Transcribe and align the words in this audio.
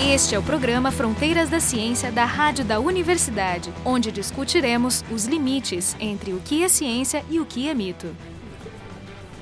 Este 0.00 0.36
é 0.36 0.38
o 0.38 0.42
programa 0.44 0.92
Fronteiras 0.92 1.50
da 1.50 1.58
Ciência 1.58 2.12
da 2.12 2.24
Rádio 2.24 2.64
da 2.64 2.78
Universidade, 2.78 3.72
onde 3.84 4.12
discutiremos 4.12 5.04
os 5.10 5.24
limites 5.24 5.96
entre 5.98 6.32
o 6.32 6.38
que 6.38 6.62
é 6.62 6.68
ciência 6.68 7.24
e 7.28 7.40
o 7.40 7.44
que 7.44 7.68
é 7.68 7.74
mito. 7.74 8.06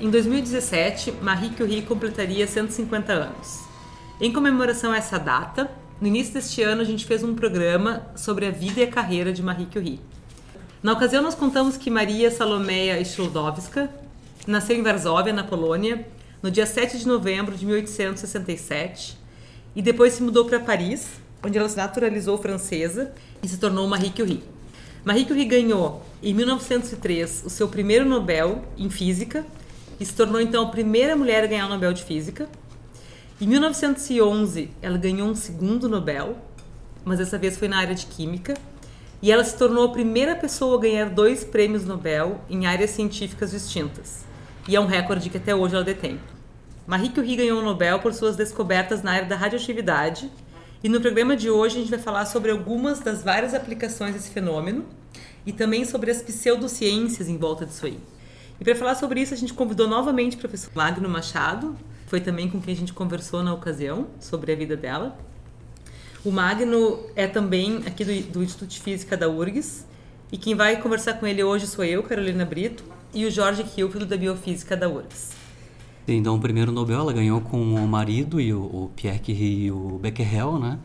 Em 0.01 0.09
2017, 0.09 1.11
Marie 1.21 1.51
Curie 1.51 1.83
completaria 1.83 2.47
150 2.47 3.13
anos. 3.13 3.65
Em 4.19 4.33
comemoração 4.33 4.91
a 4.91 4.97
essa 4.97 5.19
data, 5.19 5.69
no 6.01 6.07
início 6.07 6.33
deste 6.33 6.63
ano 6.63 6.81
a 6.81 6.85
gente 6.85 7.05
fez 7.05 7.23
um 7.23 7.35
programa 7.35 8.07
sobre 8.15 8.47
a 8.47 8.51
vida 8.51 8.79
e 8.79 8.83
a 8.83 8.91
carreira 8.91 9.31
de 9.31 9.43
Marie 9.43 9.67
Curie. 9.67 9.99
Na 10.81 10.93
ocasião, 10.93 11.21
nós 11.21 11.35
contamos 11.35 11.77
que 11.77 11.91
Maria 11.91 12.31
Salomeia 12.31 12.99
Sklodowska 13.01 13.91
nasceu 14.47 14.75
em 14.75 14.81
Varsóvia, 14.81 15.31
na 15.31 15.43
Polônia, 15.43 16.07
no 16.41 16.49
dia 16.49 16.65
7 16.65 16.97
de 16.97 17.07
novembro 17.07 17.55
de 17.55 17.63
1867 17.63 19.16
e 19.77 19.81
depois 19.83 20.13
se 20.13 20.23
mudou 20.23 20.43
para 20.43 20.59
Paris, 20.59 21.07
onde 21.45 21.55
ela 21.55 21.69
se 21.69 21.77
naturalizou 21.77 22.35
francesa 22.39 23.13
e 23.43 23.47
se 23.47 23.59
tornou 23.59 23.87
Marie 23.87 24.09
Curie. 24.09 24.43
Marie 25.05 25.23
Curie 25.23 25.45
ganhou 25.45 26.03
em 26.21 26.33
1903 26.33 27.43
o 27.45 27.49
seu 27.51 27.67
primeiro 27.67 28.03
Nobel 28.03 28.65
em 28.75 28.89
Física 28.89 29.45
e 29.99 30.05
se 30.05 30.15
tornou 30.15 30.41
então 30.41 30.63
a 30.63 30.69
primeira 30.69 31.15
mulher 31.15 31.43
a 31.43 31.47
ganhar 31.47 31.67
o 31.67 31.69
Nobel 31.69 31.93
de 31.93 32.03
Física. 32.03 32.49
Em 33.39 33.45
1911 33.45 34.71
ela 34.81 34.97
ganhou 34.97 35.29
um 35.29 35.35
segundo 35.35 35.87
Nobel, 35.87 36.35
mas 37.05 37.19
dessa 37.19 37.37
vez 37.37 37.55
foi 37.55 37.67
na 37.67 37.77
área 37.77 37.93
de 37.93 38.07
Química 38.07 38.55
e 39.21 39.31
ela 39.31 39.43
se 39.43 39.55
tornou 39.55 39.85
a 39.85 39.91
primeira 39.91 40.35
pessoa 40.35 40.75
a 40.75 40.81
ganhar 40.81 41.07
dois 41.07 41.43
prêmios 41.43 41.85
Nobel 41.85 42.41
em 42.49 42.65
áreas 42.65 42.89
científicas 42.89 43.51
distintas. 43.51 44.25
E 44.67 44.75
é 44.75 44.79
um 44.79 44.87
recorde 44.87 45.29
que 45.29 45.37
até 45.37 45.53
hoje 45.53 45.75
ela 45.75 45.83
detém. 45.83 46.19
Marie 46.87 47.09
Curie 47.09 47.35
ganhou 47.35 47.59
o 47.59 47.61
Nobel 47.61 47.99
por 47.99 48.13
suas 48.13 48.37
descobertas 48.37 49.03
na 49.03 49.11
área 49.11 49.27
da 49.27 49.35
radioatividade. 49.35 50.31
E 50.81 50.87
no 50.87 51.01
programa 51.01 51.35
de 51.35 51.49
hoje 51.49 51.75
a 51.75 51.79
gente 51.81 51.89
vai 51.89 51.99
falar 51.99 52.25
sobre 52.25 52.49
algumas 52.49 53.01
das 53.01 53.21
várias 53.21 53.53
aplicações 53.53 54.13
desse 54.13 54.29
fenômeno 54.29 54.85
e 55.45 55.51
também 55.51 55.83
sobre 55.83 56.09
as 56.09 56.21
pseudociências 56.21 57.27
em 57.27 57.37
volta 57.37 57.65
disso 57.65 57.87
aí. 57.87 57.99
E 58.57 58.63
para 58.63 58.73
falar 58.73 58.95
sobre 58.95 59.19
isso, 59.19 59.33
a 59.33 59.37
gente 59.37 59.53
convidou 59.53 59.85
novamente 59.85 60.37
o 60.37 60.39
professor 60.39 60.71
Magno 60.73 61.09
Machado, 61.09 61.75
foi 62.05 62.21
também 62.21 62.49
com 62.49 62.61
quem 62.61 62.73
a 62.73 62.77
gente 62.77 62.93
conversou 62.93 63.43
na 63.43 63.53
ocasião 63.53 64.07
sobre 64.17 64.53
a 64.53 64.55
vida 64.55 64.77
dela. 64.77 65.17
O 66.23 66.31
Magno 66.31 67.01
é 67.17 67.27
também 67.27 67.83
aqui 67.85 68.05
do, 68.05 68.31
do 68.31 68.43
Instituto 68.43 68.69
de 68.69 68.79
Física 68.79 69.17
da 69.17 69.27
URGS. 69.27 69.85
E 70.31 70.37
quem 70.37 70.55
vai 70.55 70.81
conversar 70.81 71.15
com 71.15 71.27
ele 71.27 71.43
hoje 71.43 71.67
sou 71.67 71.83
eu, 71.83 72.01
Carolina 72.01 72.45
Brito, 72.45 72.85
e 73.13 73.25
o 73.25 73.31
Jorge 73.31 73.65
Kilfield, 73.65 74.05
da 74.05 74.15
Biofísica 74.15 74.77
da 74.77 74.87
URGS. 74.87 75.36
Então, 76.07 76.35
o 76.35 76.39
primeiro 76.39 76.71
Nobel 76.71 77.01
ela 77.01 77.13
ganhou 77.13 77.41
com 77.41 77.61
o 77.75 77.87
marido 77.87 78.39
e 78.39 78.53
o, 78.53 78.61
o 78.61 78.91
Pierre 78.95 79.19
Curie 79.19 79.65
e 79.65 79.71
o 79.71 79.99
Becquerel, 80.01 80.57
né? 80.57 80.79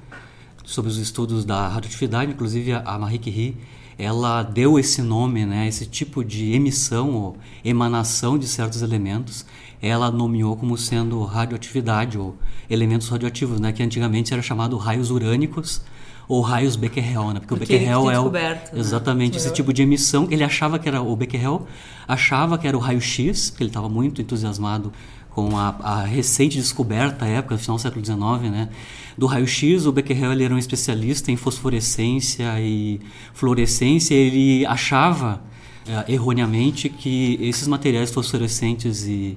Sobre 0.65 0.91
os 0.91 0.99
estudos 0.99 1.45
da 1.45 1.69
radioatividade, 1.69 2.33
inclusive 2.33 2.73
a 2.73 2.99
Marie 2.99 3.19
Curie, 3.19 3.57
ela 3.99 4.43
deu 4.43 4.79
esse 4.79 5.01
nome, 5.01 5.47
né? 5.47 5.69
Esse 5.69 5.87
tipo 5.87 6.25
de 6.25 6.53
emissão 6.53 7.15
ou 7.15 7.37
emanação 7.65 8.37
de 8.37 8.49
certos 8.49 8.83
elementos 8.83 9.47
ela 9.83 10.13
nomeou 10.13 10.57
como 10.57 10.79
sendo 10.79 11.25
radioatividade 11.25 12.17
ou 12.17 12.37
elementos 12.71 13.09
radioativos, 13.09 13.59
né, 13.59 13.73
que 13.73 13.83
antigamente 13.83 14.33
era 14.33 14.41
chamado 14.41 14.77
raios 14.77 15.11
urânicos 15.11 15.83
ou 16.29 16.41
raios 16.41 16.77
Becquerel, 16.77 17.33
né? 17.33 17.41
Porque, 17.41 17.49
Porque 17.49 17.55
o 17.55 17.79
Becquerel 17.79 18.11
é 18.11 18.19
o 18.19 18.31
né? 18.31 18.61
exatamente 18.75 19.37
esse 19.37 19.53
tipo 19.53 19.73
de 19.73 19.83
emissão. 19.83 20.29
Ele 20.31 20.45
achava 20.45 20.79
que 20.79 20.89
era 20.89 21.03
o 21.03 21.15
Becquerel, 21.15 21.67
achava 22.07 22.57
que 22.57 22.67
era 22.67 22.77
o 22.77 22.81
raio-x, 22.81 23.51
porque 23.51 23.65
ele 23.65 23.71
estava 23.71 23.89
muito 23.89 24.21
entusiasmado 24.21 24.93
com 25.31 25.57
a, 25.57 25.77
a, 25.83 26.03
recente 26.03 26.59
descoberta, 26.59 27.25
à 27.25 27.29
época, 27.29 27.57
final 27.57 27.77
do 27.77 27.83
século 27.83 28.05
XIX, 28.05 28.51
né, 28.51 28.69
do 29.17 29.27
raio-x. 29.27 29.87
O 29.87 29.93
Becquerel 29.93 30.33
ele 30.33 30.45
era 30.45 30.55
um 30.55 30.59
especialista 30.59 31.31
em 31.31 31.37
fosforescência 31.37 32.61
e 32.61 33.01
fluorescência. 33.33 34.15
Ele 34.15 34.65
achava 34.67 35.41
é, 35.87 36.13
erroneamente 36.13 36.89
que 36.89 37.39
esses 37.41 37.67
materiais 37.67 38.11
fosforescentes 38.11 39.07
e 39.07 39.37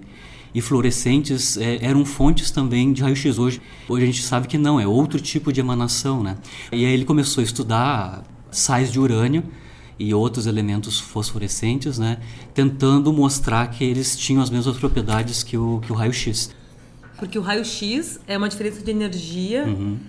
e 0.55 0.61
fluorescentes 0.61 1.57
é, 1.57 1.85
eram 1.85 2.05
fontes 2.05 2.49
também 2.49 2.93
de 2.93 3.01
raio-x. 3.03 3.37
Hoje, 3.37 3.61
hoje 3.89 4.03
a 4.03 4.05
gente 4.05 4.23
sabe 4.23 4.47
que 4.47 4.57
não, 4.57 4.79
é 4.79 4.87
outro 4.87 5.19
tipo 5.19 5.51
de 5.51 5.59
emanação. 5.59 6.23
Né? 6.23 6.37
E 6.71 6.85
aí 6.85 6.93
ele 6.93 7.03
começou 7.03 7.41
a 7.41 7.43
estudar 7.43 8.23
sais 8.49 8.89
de 8.89 8.97
urânio 8.97 9.43
e 9.99 10.13
outros 10.13 10.47
elementos 10.47 10.97
fosforescentes, 10.97 11.99
né? 11.99 12.19
tentando 12.53 13.11
mostrar 13.11 13.67
que 13.67 13.83
eles 13.83 14.17
tinham 14.17 14.41
as 14.41 14.49
mesmas 14.49 14.77
propriedades 14.77 15.43
que 15.43 15.57
o, 15.57 15.81
que 15.81 15.91
o 15.91 15.95
raio-x. 15.95 16.55
Porque 17.17 17.37
o 17.37 17.41
raio-x 17.41 18.21
é 18.25 18.37
uma 18.37 18.47
diferença 18.47 18.81
de 18.81 18.91
energia 18.91 19.65
uhum. 19.65 19.99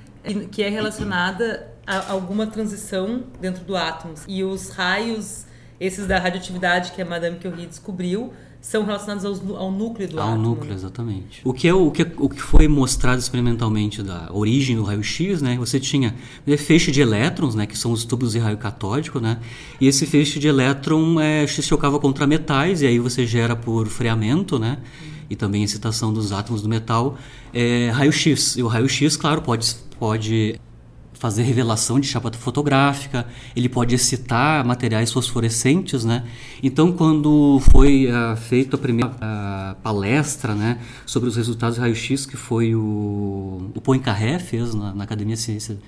que 0.52 0.62
é 0.62 0.68
relacionada 0.68 1.72
a 1.84 2.12
alguma 2.12 2.46
transição 2.46 3.24
dentro 3.40 3.64
do 3.64 3.76
átomo. 3.76 4.14
E 4.28 4.44
os 4.44 4.68
raios, 4.68 5.44
esses 5.80 6.06
da 6.06 6.20
radioatividade 6.20 6.92
que 6.92 7.02
a 7.02 7.04
Madame 7.04 7.36
Curie 7.40 7.66
descobriu, 7.66 8.32
são 8.66 8.84
relacionados 8.84 9.24
ao, 9.24 9.56
ao 9.56 9.70
núcleo 9.70 10.08
do 10.08 10.18
ao 10.18 10.26
átomo. 10.26 10.44
Ao 10.44 10.50
núcleo, 10.50 10.74
exatamente. 10.74 11.40
O 11.44 11.52
que, 11.52 11.68
é, 11.68 11.72
o, 11.72 11.88
que, 11.88 12.02
é, 12.02 12.12
o 12.18 12.28
que 12.28 12.42
foi 12.42 12.66
mostrado 12.66 13.20
experimentalmente 13.20 14.02
da 14.02 14.28
origem 14.32 14.74
do 14.74 14.82
raio-x, 14.82 15.40
né? 15.40 15.56
Você 15.56 15.78
tinha 15.78 16.16
feixe 16.58 16.90
de 16.90 17.00
elétrons, 17.00 17.54
né? 17.54 17.64
Que 17.64 17.78
são 17.78 17.92
os 17.92 18.04
tubos 18.04 18.32
de 18.32 18.40
raio 18.40 18.58
catódico, 18.58 19.20
né? 19.20 19.38
E 19.80 19.86
esse 19.86 20.04
feixe 20.04 20.40
de 20.40 20.48
elétron 20.48 21.20
é, 21.20 21.46
se 21.46 21.62
chocava 21.62 22.00
contra 22.00 22.26
metais 22.26 22.82
e 22.82 22.88
aí 22.88 22.98
você 22.98 23.24
gera 23.24 23.54
por 23.54 23.86
freamento, 23.86 24.58
né? 24.58 24.78
E 25.30 25.36
também 25.36 25.62
excitação 25.62 26.12
dos 26.12 26.32
átomos 26.32 26.60
do 26.60 26.68
metal, 26.68 27.16
é, 27.54 27.90
raio-x. 27.90 28.56
E 28.56 28.64
o 28.64 28.66
raio-x, 28.66 29.16
claro, 29.16 29.42
pode, 29.42 29.76
pode 29.96 30.58
fazer 31.18 31.42
revelação 31.42 31.98
de 31.98 32.06
chapa 32.06 32.30
fotográfica, 32.32 33.26
ele 33.54 33.68
pode 33.68 33.94
excitar 33.94 34.64
materiais 34.64 35.12
fosforescentes, 35.12 36.04
né? 36.04 36.24
Então, 36.62 36.92
quando 36.92 37.60
foi 37.70 38.06
uh, 38.06 38.36
feita 38.36 38.76
a 38.76 38.78
primeira 38.78 39.10
uh, 39.10 39.76
palestra, 39.82 40.54
né, 40.54 40.78
sobre 41.04 41.28
os 41.28 41.36
resultados 41.36 41.76
do 41.76 41.80
raio-x, 41.80 42.26
que 42.26 42.36
foi 42.36 42.74
o, 42.74 43.70
o 43.74 43.80
Poincaré 43.80 44.38
fez 44.38 44.74
na, 44.74 44.94
na 44.94 45.04
Academia 45.04 45.36
de 45.36 45.40
Ciência 45.40 45.78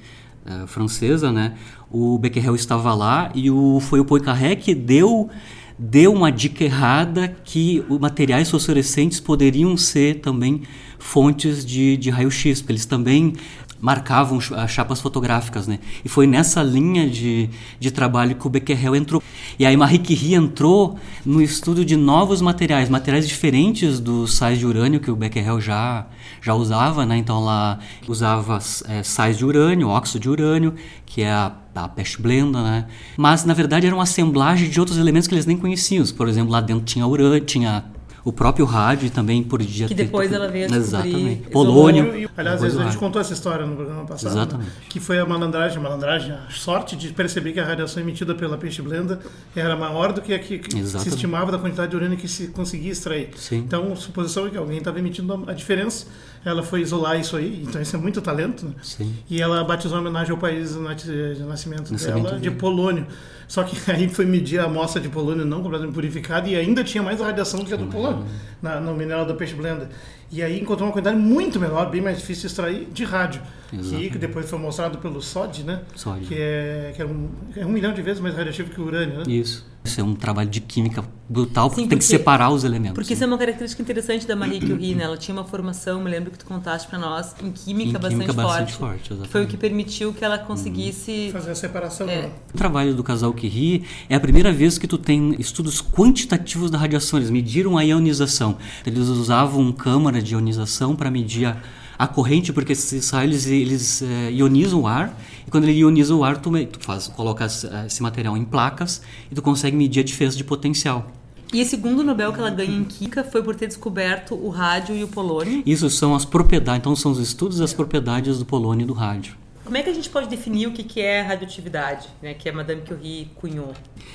uh, 0.47 0.67
Francesa, 0.67 1.31
né? 1.31 1.55
O 1.91 2.19
Becquerel 2.19 2.55
estava 2.55 2.95
lá 2.95 3.31
e 3.35 3.51
o, 3.51 3.81
foi 3.81 4.01
o 4.01 4.05
Poincaré 4.05 4.57
que 4.57 4.75
deu 4.75 5.31
deu 5.79 6.13
uma 6.13 6.33
dica 6.33 6.65
errada 6.65 7.29
que 7.29 7.85
os 7.89 8.01
materiais 8.01 8.51
fosforescentes 8.51 9.21
poderiam 9.21 9.77
ser 9.77 10.17
também 10.17 10.63
fontes 10.99 11.65
de, 11.65 11.97
de 11.97 12.11
raio-x, 12.11 12.61
porque 12.61 12.73
eles 12.73 12.85
também 12.85 13.35
marcavam 13.81 14.39
as 14.57 14.71
chapas 14.71 15.01
fotográficas, 15.01 15.67
né? 15.67 15.79
E 16.05 16.09
foi 16.09 16.27
nessa 16.27 16.63
linha 16.63 17.09
de, 17.09 17.49
de 17.79 17.91
trabalho 17.91 18.35
que 18.35 18.47
o 18.47 18.51
Becquerel 18.51 18.97
entrou. 18.97 19.23
E 19.59 19.65
aí 19.65 19.77
Marie 19.77 19.99
Curie 19.99 20.35
entrou 20.35 20.99
no 21.25 21.41
estudo 21.41 21.85
de 21.85 21.97
novos 21.97 22.41
materiais, 22.41 22.89
materiais 22.89 23.29
diferentes 23.29 24.01
dos 24.01 24.35
sais 24.35 24.59
de 24.59 24.67
urânio 24.67 25.01
que 25.01 25.11
o 25.11 25.17
Becquerel 25.17 25.61
já 25.61 26.07
já 26.41 26.55
usava, 26.55 27.05
né? 27.05 27.17
Então 27.17 27.37
ela 27.37 27.79
usava 28.07 28.59
é, 28.89 29.03
sais 29.03 29.37
de 29.37 29.45
urânio, 29.45 29.89
óxido 29.89 30.21
de 30.21 30.29
urânio, 30.29 30.75
que 31.07 31.23
é 31.23 31.31
a, 31.31 31.53
a 31.75 31.89
peste 31.89 32.21
blenda, 32.21 32.63
né? 32.63 32.87
Mas 33.17 33.45
na 33.45 33.55
verdade 33.55 33.87
era 33.87 33.95
uma 33.95 34.05
assemblagem 34.05 34.69
de 34.69 34.79
outros 34.79 34.99
elementos 34.99 35.29
que 35.29 35.35
eles 35.35 35.47
nem 35.47 35.57
conheciam. 35.57 36.05
Por 36.17 36.29
exemplo, 36.29 36.53
lá 36.53 36.61
dentro 36.61 36.85
tinha 36.85 37.07
urânio, 37.07 37.41
tinha 37.41 37.85
o 38.29 38.33
próprio 38.33 38.67
rádio 38.67 39.11
também 39.11 39.43
podia 39.43 39.89
que 39.89 39.95
depois 39.95 40.29
ter... 40.29 40.37
ela 40.37 40.49
veio 40.49 40.71
a 40.71 40.77
Exatamente. 40.77 41.49
Polônio. 41.49 42.29
Aliás, 42.37 42.63
a 42.63 42.69
gente 42.69 42.99
contou 42.99 43.23
essa 43.23 43.33
história 43.33 43.65
no 43.65 43.75
programa 43.75 44.05
passado. 44.05 44.33
Exatamente. 44.33 44.69
Né? 44.69 44.77
Que 44.87 45.01
foi 45.01 45.19
a 45.19 45.25
malandragem, 45.25 45.79
a 45.79 45.81
malandragem, 45.81 46.33
a 46.33 46.51
sorte 46.51 46.95
de 46.95 47.09
perceber 47.09 47.55
que 47.55 47.61
a 47.61 47.65
radiação 47.65 48.03
emitida 48.03 48.35
pela 48.35 48.59
peixe 48.59 48.83
blenda 48.83 49.19
era 49.57 49.75
maior 49.75 50.13
do 50.13 50.21
que 50.21 50.35
a 50.35 50.39
que 50.39 50.57
Exatamente. 50.57 51.01
se 51.01 51.09
estimava 51.09 51.51
da 51.51 51.57
quantidade 51.57 51.91
de 51.91 51.97
urânio 51.97 52.19
que 52.19 52.29
se 52.29 52.49
conseguia 52.49 52.93
extrair. 52.93 53.31
Sim. 53.35 53.61
Então, 53.61 53.95
a 53.95 53.97
suposição 53.97 54.47
é 54.47 54.51
que 54.51 54.59
alguém 54.59 54.77
estava 54.77 54.99
emitindo 54.99 55.45
a 55.47 55.55
diferença, 55.55 56.07
ela 56.45 56.63
foi 56.63 56.83
isolar 56.83 57.19
isso 57.19 57.35
aí, 57.35 57.65
então 57.67 57.81
isso 57.81 57.97
é 57.97 57.99
muito 57.99 58.21
talento. 58.21 58.67
Né? 58.67 58.73
Sim. 58.83 59.15
E 59.31 59.41
ela 59.41 59.65
batizou 59.65 59.97
em 59.97 60.01
homenagem 60.03 60.33
ao 60.33 60.39
país 60.39 60.75
de 60.75 61.43
nascimento, 61.45 61.91
nascimento 61.91 62.25
dela, 62.25 62.39
de 62.39 62.51
Polônio. 62.51 63.07
Só 63.49 63.65
que 63.65 63.91
aí 63.91 64.09
foi 64.09 64.27
medir 64.27 64.61
a 64.61 64.65
amostra 64.65 65.01
de 65.01 65.09
polônio 65.09 65.45
não 65.45 65.63
completamente 65.63 65.95
purificada 65.95 66.49
e 66.49 66.55
ainda 66.55 66.85
tinha 66.85 67.03
mais 67.03 67.19
radiação 67.19 67.61
do 67.61 67.67
que 67.67 67.75
a 67.75 67.77
do 67.77 67.87
polônio 67.87 68.25
na, 68.61 68.79
no 68.79 68.95
mineral 68.95 69.25
da 69.25 69.35
peixe 69.35 69.55
blenda. 69.55 69.89
E 70.31 70.43
aí 70.43 70.61
encontrou 70.61 70.89
uma 70.89 70.93
quantidade 70.93 71.17
muito 71.17 71.59
menor, 71.59 71.91
bem 71.91 72.01
mais 72.01 72.19
difícil 72.19 72.43
de 72.43 72.47
extrair, 72.49 72.89
de 72.93 73.05
rádio. 73.05 73.41
Que, 73.71 74.11
que 74.11 74.19
depois 74.19 74.49
foi 74.49 74.59
mostrado 74.59 74.99
pelo 74.99 75.21
SOD, 75.21 75.65
né? 75.65 75.83
SOD. 75.95 76.27
Que, 76.27 76.35
é, 76.39 76.93
que 76.97 77.03
é, 77.03 77.05
um, 77.05 77.29
é 77.55 77.67
um 77.67 77.69
milhão 77.69 77.93
de 77.93 78.01
vezes 78.01 78.21
mais 78.21 78.35
radioativo 78.35 78.71
que 78.71 78.81
o 78.81 78.85
urânio, 78.85 79.19
né? 79.19 79.25
Isso. 79.27 79.67
Isso 79.85 80.01
é 80.01 80.05
um 80.05 80.15
trabalho 80.15 80.51
de 80.51 80.61
química 80.61 81.03
brutal, 81.29 81.69
porque, 81.69 81.83
Sim, 81.83 81.87
porque 81.87 81.97
tem 81.97 81.99
que 81.99 82.05
separar 82.05 82.51
os 82.51 82.65
elementos. 82.65 82.95
Porque 82.95 83.15
isso 83.15 83.25
é 83.25 83.27
uma 83.27 83.39
característica 83.39 83.81
interessante 83.83 84.27
da 84.27 84.35
Marie 84.35 84.61
Curie, 84.61 84.95
né? 84.95 85.05
Ela 85.05 85.17
tinha 85.17 85.35
uma 85.35 85.45
formação, 85.45 86.03
me 86.03 86.11
lembro 86.11 86.31
que 86.31 86.39
tu 86.39 86.45
contaste 86.45 86.89
para 86.89 86.99
nós, 86.99 87.35
em 87.43 87.51
química, 87.51 87.91
em 87.91 87.93
bastante, 87.93 88.13
química 88.13 88.33
bastante 88.33 88.73
forte. 88.75 89.09
forte 89.09 89.29
foi 89.29 89.45
o 89.45 89.47
que 89.47 89.57
permitiu 89.57 90.13
que 90.13 90.25
ela 90.25 90.39
conseguisse... 90.39 91.31
Fazer 91.33 91.53
a 91.53 91.55
separação. 91.55 92.09
É. 92.09 92.31
O 92.53 92.57
trabalho 92.57 92.95
do 92.95 93.03
casal 93.03 93.33
Curie 93.33 93.85
é 94.09 94.15
a 94.15 94.21
primeira 94.21 94.53
vez 94.53 94.79
que 94.79 94.87
tu 94.87 94.99
tem 94.99 95.35
estudos 95.39 95.81
quantitativos 95.81 96.71
da 96.71 96.77
radiação. 96.77 97.19
Eles 97.19 97.31
mediram 97.31 97.79
a 97.79 97.83
ionização. 97.83 98.59
Eles 98.87 99.09
usavam 99.09 99.71
câmara 99.73 100.18
de 100.21 100.35
ionização 100.35 100.95
para 100.95 101.11
medir 101.11 101.47
a 101.47 101.57
a 101.99 102.07
corrente, 102.07 102.53
porque 102.53 102.73
esses 102.73 103.11
raios 103.11 103.47
eles, 103.47 104.03
é, 104.03 104.31
ionizam 104.31 104.83
o 104.83 104.87
ar, 104.87 105.19
e 105.47 105.51
quando 105.51 105.65
ele 105.65 105.81
ioniza 105.81 106.15
o 106.15 106.23
ar, 106.23 106.37
tu, 106.37 106.51
tu 106.67 106.79
faz, 106.79 107.09
coloca 107.09 107.45
esse 107.45 108.03
material 108.03 108.37
em 108.37 108.45
placas 108.45 109.03
e 109.31 109.35
tu 109.35 109.43
consegue 109.43 109.77
medir 109.77 110.01
a 110.01 110.05
diferença 110.05 110.37
de 110.37 110.45
potencial. 110.45 111.11
E 111.53 111.63
o 111.63 111.65
segundo 111.65 112.05
Nobel 112.05 112.33
que 112.33 112.39
ela 112.39 112.51
ganha 112.51 112.77
em 112.77 112.85
Química 112.85 113.25
foi 113.25 113.43
por 113.43 113.57
ter 113.57 113.67
descoberto 113.67 114.35
o 114.35 114.51
rádio 114.51 114.95
e 114.95 115.03
o 115.03 115.09
polônio. 115.09 115.63
Isso 115.65 115.89
são 115.89 116.15
as 116.15 116.25
propriedades, 116.25 116.81
então 116.81 116.95
são 116.95 117.11
os 117.11 117.19
estudos 117.19 117.59
das 117.59 117.73
propriedades 117.73 118.39
do 118.39 118.45
polônio 118.45 118.85
e 118.85 118.87
do 118.87 118.93
rádio. 118.93 119.35
Como 119.65 119.77
é 119.77 119.83
que 119.83 119.91
a 119.91 119.95
gente 119.95 120.09
pode 120.09 120.29
definir 120.29 120.69
o 120.69 120.73
que 120.73 121.01
é 121.01 121.21
radioatividade, 121.21 122.07
né, 122.23 122.33
que 122.33 122.49
a 122.49 122.53
Madame 122.53 122.83
Curie 122.83 123.31
cunhou? 123.35 123.73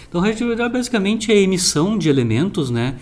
Então, 0.08 0.22
radioatividade 0.22 0.72
basicamente 0.72 1.32
é 1.32 1.36
a 1.36 1.40
emissão 1.40 1.98
de 1.98 2.08
elementos 2.08 2.70
né, 2.70 2.96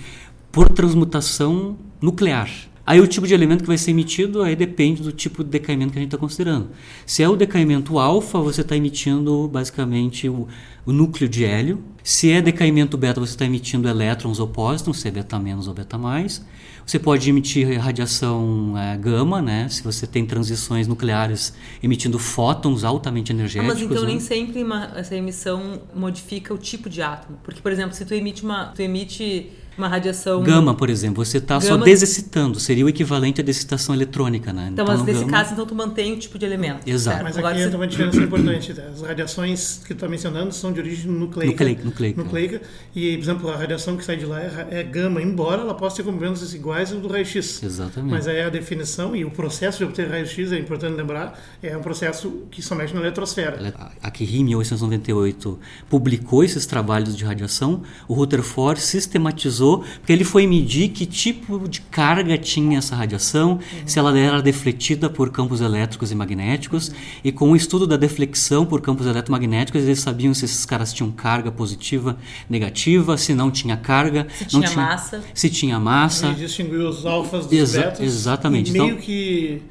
por 0.51 0.69
transmutação 0.69 1.77
nuclear. 2.01 2.50
Aí 2.86 3.00
o 3.00 3.07
tipo 3.07 3.28
de 3.28 3.33
elemento 3.33 3.62
que 3.62 3.68
vai 3.68 3.78
ser 3.78 3.92
emitido 3.92 4.42
aí 4.42 4.56
depende 4.56 5.04
do 5.04 5.12
tipo 5.12 5.44
de 5.44 5.50
decaimento 5.50 5.94
que 5.94 6.00
a 6.00 6.01
gente 6.01 6.10
está 6.10 6.18
considerando. 6.18 6.69
Se 7.06 7.22
é 7.22 7.30
o 7.30 7.36
decaimento 7.36 8.00
alfa, 8.00 8.39
você 8.39 8.62
está 8.62 8.75
emitindo 8.75 9.48
basicamente 9.48 10.28
o, 10.28 10.48
o, 10.86 10.92
núcleo 10.92 11.30
de 11.30 11.45
hélio. 11.45 11.83
Se 12.04 12.31
é 12.31 12.42
decaimento 12.42 12.98
beta, 12.98 13.19
você 13.19 13.33
está 13.33 13.45
emitindo 13.45 13.88
elétrons 13.88 14.39
ou 14.39 14.48
pósitrons, 14.48 15.00
se 15.00 15.07
é 15.07 15.12
beta 15.12 15.38
menos 15.38 15.68
ou 15.68 15.74
beta 15.74 15.98
mais. 15.98 16.44
Você 16.83 16.98
pode 16.98 17.30
emitir 17.30 17.80
radiação 17.80 18.74
é, 18.75 18.98
gama, 18.98 19.42
né? 19.42 19.69
Se 19.69 19.84
você 19.84 20.07
tem 20.07 20.25
transições 20.25 20.88
nucleares 20.88 21.54
emitindo 21.81 22.18
fótons 22.18 22.84
altamente 22.84 23.31
energéticos. 23.31 23.72
Ah, 23.72 23.74
mas 23.75 23.84
então 23.84 24.01
né? 24.01 24.10
nem 24.10 24.19
sempre 24.19 24.63
uma, 24.63 24.92
essa 24.95 25.16
emissão 25.16 25.84
modifica 25.95 26.51
o 26.51 26.57
tipo 26.57 26.89
de 26.89 27.01
átomo, 27.01 27.38
porque 27.44 27.62
por 27.62 27.72
exemplo, 27.72 27.94
se 27.95 28.04
tu 28.04 28.16
emite 28.16 28.44
uma, 28.44 28.66
tu 28.68 28.81
emite 28.81 29.51
uma 29.78 29.88
radiação. 29.88 30.44
Gama, 30.44 30.74
por 30.74 30.90
exemplo, 30.90 31.24
você 31.24 31.38
está 31.38 31.60
só 31.60 31.78
desexcitando, 31.78 32.60
seria 32.60 32.86
o 32.86 32.90
equivalente 32.90 33.42
à 33.42 33.44
desexcitação 33.44 33.96
eletrônica, 33.96 34.52
né? 34.52 34.70
Então, 34.72 34.84
então 34.84 34.98
mas 34.98 35.06
nesse 35.06 35.20
gama... 35.22 35.32
caso, 35.32 35.54
então 35.54 35.66
tu 35.66 35.76
mantém 35.76 36.14
o 36.14 36.18
tipo 36.18 36.38
de 36.38 36.46
elemento. 36.46 36.88
Exato. 36.88 37.18
Certo? 37.18 37.24
Mas 37.24 37.38
Agora 37.38 37.56
aqui 37.56 37.70
você... 37.70 37.76
uma 37.76 37.88
diferença 37.88 38.18
importante. 38.18 38.72
As 38.72 39.02
radiações 39.02 39.80
que 39.80 39.90
tu 39.90 39.94
está 39.94 40.08
mencionando 40.08 40.54
são 40.54 40.72
de 40.72 40.80
origem 40.80 41.12
nucleica. 41.12 41.52
Nucleica. 41.52 41.84
nucleica. 41.84 42.24
nucleica. 42.24 42.62
E, 42.96 43.18
por 43.18 43.24
exemplo, 43.24 43.50
a 43.50 43.56
radiação 43.56 43.98
que 43.98 44.04
sai 44.04 44.18
de 44.18 44.26
lá 44.26 44.42
é, 44.42 44.68
é 44.72 44.84
gama, 44.84 45.22
embora 45.22 45.62
ela 45.62 45.74
possa 45.74 45.98
ter 45.98 46.04
componentes 46.04 46.54
iguais 46.54 46.92
ao 46.92 47.00
do 47.00 47.08
raio-x. 47.08 47.64
Exatamente. 47.64 48.12
Mas 48.12 48.28
aí 48.28 48.42
a 48.42 48.50
definição 48.50 49.16
e 49.16 49.26
o 49.26 49.32
processo 49.32 49.80
de 49.80 49.86
obter 49.86 50.10
raio-x, 50.10 50.52
é 50.52 50.60
importante 50.60 50.96
lembrar, 50.96 51.40
é 51.62 51.76
um 51.78 51.82
processo 51.82 52.44
que 52.52 52.62
somente 52.62 52.94
na 52.94 53.02
eletrosfera. 53.02 53.74
A 54.02 54.12
Curie, 54.12 54.40
em 54.40 54.44
1898, 54.46 55.60
publicou 55.90 56.44
esses 56.44 56.66
trabalhos 56.66 57.16
de 57.16 57.24
radiação. 57.24 57.82
O 58.08 58.14
Rutherford 58.14 58.82
sistematizou, 58.82 59.71
porque 59.80 60.14
ele 60.14 60.24
foi 60.24 60.48
medir 60.48 60.90
que 60.90 61.06
tipo 61.06 61.68
de 61.68 61.82
carga 61.82 62.38
tinha 62.38 62.78
essa 62.78 62.96
radiação, 62.96 63.54
uhum. 63.54 63.60
se 63.86 64.00
ela 64.00 64.18
era 64.18 64.42
defletida 64.42 65.10
por 65.10 65.32
campos 65.32 65.62
elétricos 65.62 66.12
e 66.12 66.16
magnéticos, 66.16 66.90
uhum. 66.90 66.96
e 67.24 67.32
com 67.32 67.52
o 67.52 67.56
estudo 67.56 67.88
da 67.88 67.98
deflexão 67.98 68.66
por 68.66 68.82
campos 68.82 69.06
eletromagnéticos, 69.06 69.84
eles 69.84 70.00
sabiam 70.00 70.34
se 70.34 70.46
esses 70.46 70.66
caras 70.66 70.94
tinham 70.94 71.12
carga 71.12 71.52
positiva, 71.52 72.18
negativa, 72.50 73.18
se 73.18 73.34
não 73.34 73.52
tinha 73.52 73.78
carga, 73.78 74.28
se 74.30 74.44
não 74.54 74.62
tinha, 74.62 74.72
tinha 74.72 74.86
massa. 74.86 75.24
Se 75.34 75.50
tinha 75.50 75.80
massa. 75.80 76.28
Ele 76.28 76.36
distinguiu 76.36 76.88
os 76.88 77.06
alfas 77.06 77.46
dos 77.46 77.54
Exa 77.54 77.82
betas. 77.82 78.00
Exatamente. 78.00 78.70
E 78.70 78.74
meio 78.74 78.86
então, 78.86 78.98
que 78.98 79.62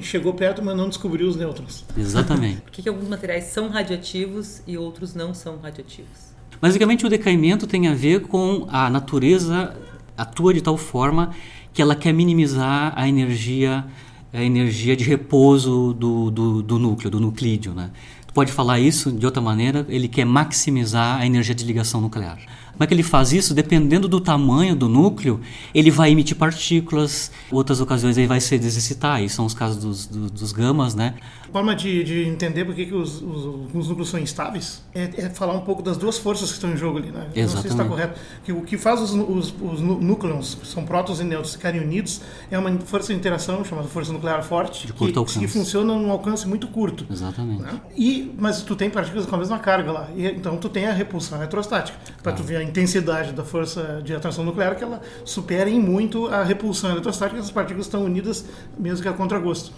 chegou 0.00 0.34
perto, 0.34 0.62
mas 0.62 0.76
não 0.76 0.88
descobriu 0.88 1.28
os 1.28 1.36
nêutrons. 1.36 1.84
Exatamente. 1.96 2.60
Por 2.62 2.70
que, 2.70 2.82
que 2.82 2.88
alguns 2.88 3.08
materiais 3.08 3.44
são 3.44 3.68
radioativos 3.68 4.62
e 4.66 4.76
outros 4.76 5.14
não 5.14 5.32
são 5.32 5.58
radioativos? 5.58 6.25
Basicamente, 6.60 7.06
o 7.06 7.08
decaimento 7.08 7.66
tem 7.66 7.88
a 7.88 7.94
ver 7.94 8.22
com 8.22 8.66
a 8.70 8.88
natureza 8.90 9.76
atua 10.16 10.54
de 10.54 10.60
tal 10.60 10.76
forma 10.76 11.30
que 11.72 11.82
ela 11.82 11.94
quer 11.94 12.12
minimizar 12.12 12.92
a 12.96 13.08
energia 13.08 13.84
a 14.32 14.42
energia 14.42 14.94
de 14.94 15.04
repouso 15.04 15.94
do, 15.94 16.30
do, 16.30 16.62
do 16.62 16.78
núcleo, 16.78 17.10
do 17.10 17.18
nuclídeo. 17.18 17.72
Né? 17.72 17.90
Tu 18.26 18.34
pode 18.34 18.52
falar 18.52 18.78
isso 18.78 19.10
de 19.10 19.24
outra 19.24 19.40
maneira, 19.40 19.86
ele 19.88 20.08
quer 20.08 20.26
maximizar 20.26 21.18
a 21.18 21.26
energia 21.26 21.54
de 21.54 21.64
ligação 21.64 22.00
nuclear. 22.02 22.38
Como 22.76 22.84
é 22.84 22.86
que 22.86 22.92
ele 22.92 23.02
faz 23.02 23.32
isso? 23.32 23.54
Dependendo 23.54 24.06
do 24.06 24.20
tamanho 24.20 24.76
do 24.76 24.86
núcleo, 24.86 25.40
ele 25.74 25.90
vai 25.90 26.10
emitir 26.10 26.36
partículas, 26.36 27.30
outras 27.50 27.80
ocasiões 27.80 28.18
ele 28.18 28.26
vai 28.26 28.40
se 28.40 28.58
desexcitar, 28.58 29.22
e 29.22 29.30
são 29.30 29.46
os 29.46 29.54
casos 29.54 29.82
dos, 29.82 30.06
dos, 30.06 30.30
dos 30.30 30.52
gamas, 30.52 30.94
né? 30.94 31.14
forma 31.56 31.74
de, 31.74 32.04
de 32.04 32.28
entender 32.28 32.66
por 32.66 32.74
que, 32.74 32.92
os, 32.92 33.22
os, 33.22 33.74
os, 33.74 33.88
núcleos 33.88 34.10
são 34.10 34.20
instáveis 34.20 34.82
é, 34.94 35.04
é, 35.16 35.30
falar 35.30 35.54
um 35.54 35.62
pouco 35.62 35.82
das 35.82 35.96
duas 35.96 36.18
forças 36.18 36.50
que 36.50 36.54
estão 36.54 36.70
em 36.70 36.76
jogo 36.76 36.98
ali. 36.98 37.10
Né? 37.10 37.28
Exatamente. 37.34 37.40
Não 37.40 37.48
sei 37.48 37.62
se 37.62 37.68
está 37.68 37.84
correto. 37.84 38.20
Que 38.44 38.52
o 38.52 38.60
que 38.60 38.76
faz 38.76 39.00
os, 39.00 39.12
os, 39.12 39.54
os 39.62 39.80
núcleos, 39.80 40.58
são 40.64 40.84
prótons 40.84 41.18
e 41.18 41.24
nêutrons, 41.24 41.54
ficarem 41.54 41.80
unidos 41.80 42.20
é 42.50 42.58
uma 42.58 42.70
força 42.80 43.12
de 43.12 43.18
interação 43.18 43.64
chamada 43.64 43.88
força 43.88 44.12
nuclear 44.12 44.42
forte, 44.42 44.86
de 44.86 44.92
curto 44.92 45.24
que, 45.24 45.38
que 45.38 45.48
funciona 45.48 45.94
num 45.94 46.10
alcance 46.10 46.46
muito 46.46 46.68
curto. 46.68 47.06
Exatamente. 47.10 47.62
Né? 47.62 47.80
E, 47.96 48.34
mas 48.38 48.60
tu 48.60 48.76
tem 48.76 48.90
partículas 48.90 49.24
com 49.24 49.34
a 49.34 49.38
mesma 49.38 49.58
carga 49.58 49.90
lá. 49.90 50.08
E, 50.14 50.26
então 50.26 50.58
tu 50.58 50.68
tem 50.68 50.86
a 50.86 50.92
repulsão 50.92 51.38
eletrostática. 51.38 51.98
Para 52.22 52.32
tu 52.32 52.42
ver 52.42 52.56
a 52.56 52.62
intensidade 52.66 53.32
da 53.32 53.44
força 53.44 54.00
de 54.04 54.14
atração 54.14 54.44
nuclear, 54.44 54.76
que 54.76 54.84
ela 54.84 55.00
supera 55.24 55.70
em 55.70 55.80
muito 55.80 56.26
a 56.28 56.42
repulsão 56.42 56.90
eletrostática, 56.90 57.38
essas 57.38 57.50
partículas 57.50 57.86
estão 57.86 58.04
unidas 58.04 58.44
mesmo 58.78 59.02
que 59.02 59.08
a 59.08 59.12
contragosto. 59.12 59.72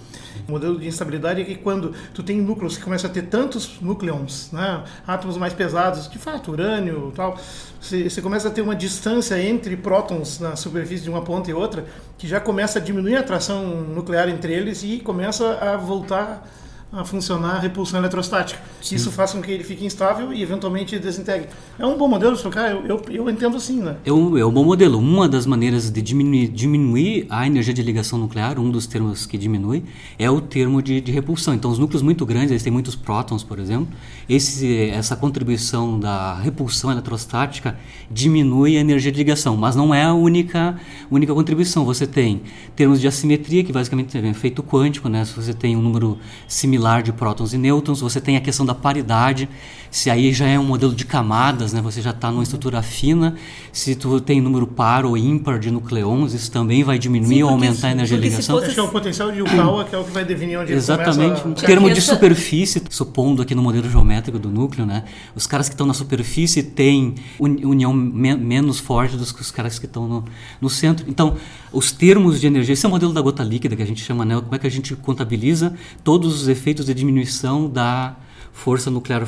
O 0.47 0.53
modelo 0.53 0.79
de 0.79 0.87
instabilidade 0.87 1.41
é 1.41 1.45
que 1.45 1.57
quando 1.57 1.93
tu 2.15 2.23
tem 2.23 2.41
núcleos 2.41 2.77
que 2.77 2.85
começam 2.85 3.11
a 3.11 3.13
ter 3.13 3.23
tantos 3.23 3.81
núcleons, 3.81 4.51
né, 4.53 4.85
átomos 5.07 5.37
mais 5.37 5.53
pesados, 5.53 6.09
de 6.09 6.19
fato, 6.19 6.53
urânio 6.53 7.13
tal, 7.15 7.39
você, 7.81 8.09
você 8.09 8.23
começa 8.23 8.49
a 8.49 8.51
ter 8.51 8.63
uma 8.63 8.75
distância 8.75 9.41
entre 9.43 9.77
prótons 9.77 10.39
na 10.39 10.57
superfície 10.57 11.05
de 11.05 11.11
uma 11.11 11.23
ponta 11.23 11.51
e 11.51 11.55
outra, 11.55 11.85
que 12.17 12.27
já 12.27 12.41
começa 12.41 12.79
a 12.79 12.83
diminuir 12.83 13.17
a 13.17 13.21
atração 13.21 13.65
nuclear 13.83 14.29
entre 14.29 14.53
eles 14.53 14.83
e 14.83 15.01
começa 15.01 15.59
a 15.59 15.77
voltar 15.77 16.47
a 16.91 17.05
funcionar 17.05 17.57
a 17.57 17.59
repulsão 17.59 18.01
eletrostática. 18.01 18.61
Sim. 18.81 18.97
Isso 18.97 19.13
faz 19.13 19.33
com 19.33 19.43
que 19.43 19.51
ele 19.51 19.63
fique 19.63 19.85
instável 19.85 20.33
e 20.33 20.43
eventualmente 20.43 20.99
desintegre. 20.99 21.49
É 21.79 21.85
um 21.85 21.99
bom 21.99 22.09
modelo 22.09 22.35
de 22.35 22.41
trocar? 22.41 22.71
Eu, 22.71 22.87
eu, 22.87 23.03
eu, 23.11 23.31
entendo 23.31 23.59
assim, 23.59 23.81
né? 23.83 23.97
É 24.07 24.13
um, 24.13 24.39
é 24.39 24.45
um 24.45 24.51
bom 24.51 24.65
modelo. 24.65 24.99
Uma 24.99 25.29
das 25.29 25.45
maneiras 25.45 25.91
de 25.91 26.01
diminuir, 26.01 26.49
diminuir 26.49 27.27
a 27.29 27.47
energia 27.47 27.75
de 27.75 27.83
ligação 27.83 28.19
nuclear, 28.19 28.59
um 28.59 28.71
dos 28.71 28.87
termos 28.87 29.27
que 29.27 29.37
diminui, 29.37 29.85
é 30.19 30.31
o 30.31 30.41
termo 30.41 30.81
de, 30.81 30.99
de 30.99 31.13
repulsão. 31.13 31.53
Então, 31.53 31.71
os 31.71 31.79
núcleos 31.79 32.01
muito 32.01 32.25
grandes, 32.25 32.53
eles 32.53 32.63
têm 32.63 32.73
muitos 32.73 32.97
prótons, 32.97 33.45
por 33.45 33.59
exemplo. 33.59 33.89
Esse, 34.27 34.89
essa 34.89 35.15
contribuição 35.15 36.01
da 36.01 36.37
repulsão 36.37 36.91
eletrostática 36.91 37.79
diminui 38.11 38.79
a 38.79 38.81
energia 38.81 39.13
de 39.13 39.19
ligação, 39.19 39.59
mas 39.59 39.77
não 39.77 39.95
é 39.95 40.05
a 40.05 40.15
única, 40.15 40.81
única 41.11 41.35
contribuição. 41.35 41.85
Você 41.85 42.07
tem 42.07 42.41
termos 42.75 42.99
de 42.99 43.07
assimetria, 43.07 43.63
que 43.63 43.73
basicamente 43.75 44.17
é 44.17 44.23
um 44.23 44.31
efeito 44.31 44.63
quântico, 44.63 45.11
né? 45.11 45.23
Se 45.27 45.35
você 45.35 45.53
tem 45.53 45.77
um 45.77 45.83
número 45.83 46.19
similar 46.47 46.78
similar 46.79 47.03
de 47.03 47.13
prótons 47.13 47.53
e 47.53 47.59
nêutrons, 47.59 48.01
você 48.01 48.21
tem 48.21 48.37
a 48.37 48.41
questão 48.41 48.65
da 48.65 48.75
paridade, 48.75 49.49
se 49.91 50.11
aí 50.11 50.33
já 50.33 50.47
é 50.47 50.59
um 50.59 50.65
modelo 50.65 50.95
de 50.95 51.05
camadas, 51.05 51.73
né, 51.73 51.81
você 51.81 52.01
já 52.01 52.11
está 52.11 52.31
numa 52.31 52.43
estrutura 52.43 52.81
fina, 52.83 53.35
se 53.73 53.95
tu 53.97 54.21
tem 54.21 54.41
número 54.41 54.67
par 54.67 55.05
ou 55.05 55.17
ímpar 55.17 55.59
de 55.59 55.71
nucleons, 55.71 56.33
isso 56.35 56.51
também 56.51 56.85
vai 56.85 56.99
diminuir 56.99 57.37
Sim, 57.37 57.43
ou 57.43 57.51
aumentar 57.51 57.89
a 57.89 57.91
energia 57.93 58.17
de 58.17 58.23
ligação. 58.23 58.57
Fosse... 58.57 58.67
Acho 58.67 58.75
que 58.75 58.81
é 58.81 58.83
o 58.83 58.89
potencial 58.89 59.33
de 59.33 59.39
Yukawa 59.39 59.85
que 59.85 59.95
é 59.95 59.99
o 59.99 60.05
que 60.05 60.11
vai 60.11 60.25
definir 60.25 60.59
onde 60.59 60.73
Exatamente. 60.73 61.47
Em 61.47 61.53
a... 61.53 61.55
termo 61.55 61.91
de 61.91 62.01
superfície, 62.01 62.83
supondo 62.91 63.43
aqui 63.43 63.55
no 63.55 63.63
modelo 63.63 63.89
geométrico 63.91 64.39
do 64.39 64.51
núcleo, 64.51 64.87
né, 64.87 65.05
os 65.35 65.47
caras 65.47 65.69
que 65.69 65.75
estão 65.75 65.87
na 65.87 65.95
superfície 65.95 66.63
têm 66.63 67.15
união 67.39 67.93
me 67.93 68.37
menos 68.37 68.79
forte 68.79 69.17
dos 69.17 69.33
que 69.33 69.41
os 69.41 69.51
caras 69.51 69.79
que 69.79 69.87
estão 69.87 70.07
no, 70.07 70.25
no 70.61 70.71
centro. 70.71 71.07
Então, 71.09 71.37
os 71.73 71.91
termos 71.93 72.41
de 72.41 72.47
energia, 72.47 72.73
esse 72.73 72.85
é 72.85 72.89
o 72.89 72.93
modelo 72.93 73.13
da 73.13 73.21
gota 73.21 73.43
líquida 73.43 73.75
que 73.75 73.83
a 73.83 73.87
gente 73.87 74.03
chama, 74.03 74.25
né, 74.25 74.37
como 74.37 74.55
é 74.55 74.59
que 74.59 74.67
a 74.67 74.71
gente 74.71 74.95
contabiliza 74.95 75.75
todos 76.05 76.43
os 76.43 76.49
efeitos 76.49 76.68
de 76.85 76.95
diminuição 76.95 77.69
da 77.69 78.17
força 78.59 78.91
nuclear 78.91 79.25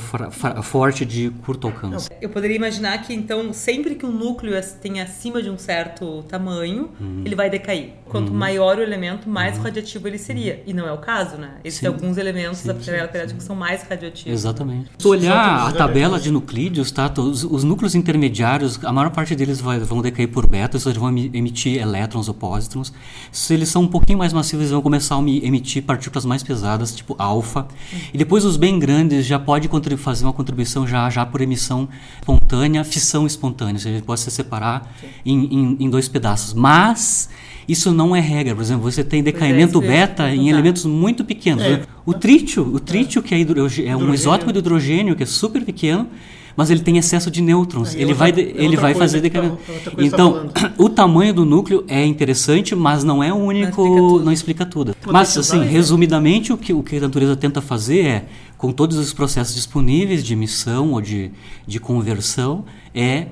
forte 0.62 1.04
de 1.04 1.30
curto 1.44 1.68
alcance. 1.68 2.10
Eu 2.20 2.28
poderia 2.28 2.56
imaginar 2.56 2.98
que 2.98 3.14
então 3.14 3.52
sempre 3.52 3.94
que 3.94 4.04
um 4.04 4.10
núcleo 4.10 4.60
tem 4.82 5.00
acima 5.00 5.40
de 5.40 5.48
um 5.48 5.56
certo 5.56 6.24
tamanho, 6.24 6.90
uhum. 7.00 7.22
ele 7.24 7.36
vai 7.36 7.48
decair. 7.48 7.92
Quanto 8.06 8.30
uhum. 8.32 8.36
maior 8.36 8.78
o 8.78 8.82
elemento, 8.82 9.28
mais 9.28 9.56
uhum. 9.56 9.62
radioativo 9.62 10.08
ele 10.08 10.18
seria. 10.18 10.64
E 10.66 10.72
não 10.72 10.86
é 10.86 10.92
o 10.92 10.98
caso, 10.98 11.36
né? 11.36 11.52
Existem 11.64 11.88
alguns 11.88 12.18
elementos 12.18 12.64
da 12.64 12.74
tabela 12.74 13.06
periódica 13.06 13.38
que 13.38 13.44
são 13.44 13.54
mais 13.54 13.84
radioativos. 13.84 14.32
Exatamente. 14.32 14.90
Se 14.98 15.06
olhar 15.06 15.68
a 15.68 15.72
tabela 15.72 16.18
de 16.18 16.30
nuclídeos, 16.32 16.90
tá? 16.90 17.12
Os, 17.16 17.44
os, 17.44 17.62
núcleos 17.62 17.94
intermediários, 17.94 18.84
a 18.84 18.92
maior 18.92 19.10
parte 19.10 19.36
deles 19.36 19.60
vai, 19.60 19.78
vão 19.78 20.02
decair 20.02 20.28
por 20.28 20.48
beta, 20.48 20.76
eles 20.76 20.96
vão 20.96 21.08
emitir 21.08 21.80
elétrons 21.80 22.26
ou 22.26 22.34
pósitrons. 22.34 22.92
Se 23.30 23.54
eles 23.54 23.68
são 23.68 23.82
um 23.82 23.88
pouquinho 23.88 24.18
mais 24.18 24.32
massivos, 24.32 24.62
eles 24.62 24.72
vão 24.72 24.82
começar 24.82 25.14
a 25.14 25.18
emitir 25.20 25.84
partículas 25.84 26.24
mais 26.24 26.42
pesadas, 26.42 26.92
tipo 26.92 27.14
alfa. 27.16 27.68
E 28.12 28.18
depois 28.18 28.44
os 28.44 28.56
bem 28.56 28.76
grandes 28.76 29.19
já 29.26 29.38
pode 29.38 29.68
fazer 29.96 30.24
uma 30.24 30.32
contribuição 30.32 30.86
já, 30.86 31.08
já 31.10 31.24
por 31.24 31.40
emissão 31.40 31.88
espontânea, 32.18 32.84
fissão 32.84 33.26
espontânea, 33.26 33.74
ou 33.74 33.78
seja, 33.80 33.96
ele 33.96 34.04
pode 34.04 34.20
se 34.20 34.30
separar 34.30 34.92
em, 35.24 35.44
em, 35.44 35.76
em, 35.80 35.90
dois 35.90 36.08
pedaços. 36.08 36.54
Mas 36.54 37.28
isso 37.68 37.92
não 37.92 38.14
é 38.14 38.20
regra. 38.20 38.54
Por 38.54 38.62
exemplo, 38.62 38.82
você 38.82 39.04
tem 39.04 39.22
decaimento 39.22 39.82
é, 39.82 39.86
beta 39.86 40.34
em 40.34 40.48
elementos 40.48 40.84
muito 40.84 41.24
pequenos. 41.24 41.64
É. 41.64 41.82
O 42.04 42.12
trítio, 42.14 42.62
o 42.62 42.80
trítio 42.80 43.22
que 43.22 43.34
é, 43.34 43.40
é 43.86 43.96
um 43.96 44.12
isótopo 44.12 44.52
de 44.52 44.58
hidrogênio 44.58 45.14
que 45.14 45.22
é 45.22 45.26
super 45.26 45.64
pequeno, 45.64 46.08
mas 46.56 46.70
ele 46.70 46.80
tem 46.80 46.98
excesso 46.98 47.30
de 47.30 47.40
nêutrons. 47.40 47.94
Aí 47.94 48.02
ele 48.02 48.14
vai, 48.14 48.30
ele 48.36 48.76
vai 48.76 48.94
fazer 48.94 49.20
decaimento. 49.20 49.58
Então, 49.98 50.48
tá 50.48 50.72
o 50.78 50.88
tamanho 50.88 51.32
do 51.32 51.44
núcleo 51.44 51.84
é 51.88 52.04
interessante, 52.04 52.74
mas 52.74 53.04
não 53.04 53.22
é 53.22 53.32
o 53.32 53.36
único, 53.36 53.82
não 53.82 53.90
explica 53.90 54.04
tudo. 54.04 54.24
Não 54.24 54.32
explica 54.32 54.66
tudo. 54.66 54.96
Mas, 55.06 55.36
assim, 55.38 55.64
resumidamente, 55.64 56.52
o 56.52 56.58
que, 56.58 56.72
o 56.72 56.82
que 56.82 56.96
a 56.96 57.00
natureza 57.00 57.36
tenta 57.36 57.60
fazer 57.60 58.04
é, 58.04 58.24
com 58.60 58.72
todos 58.72 58.98
os 58.98 59.14
processos 59.14 59.54
disponíveis 59.54 60.22
de 60.22 60.34
emissão 60.34 60.92
ou 60.92 61.00
de, 61.00 61.32
de 61.66 61.80
conversão, 61.80 62.66
é, 62.94 63.28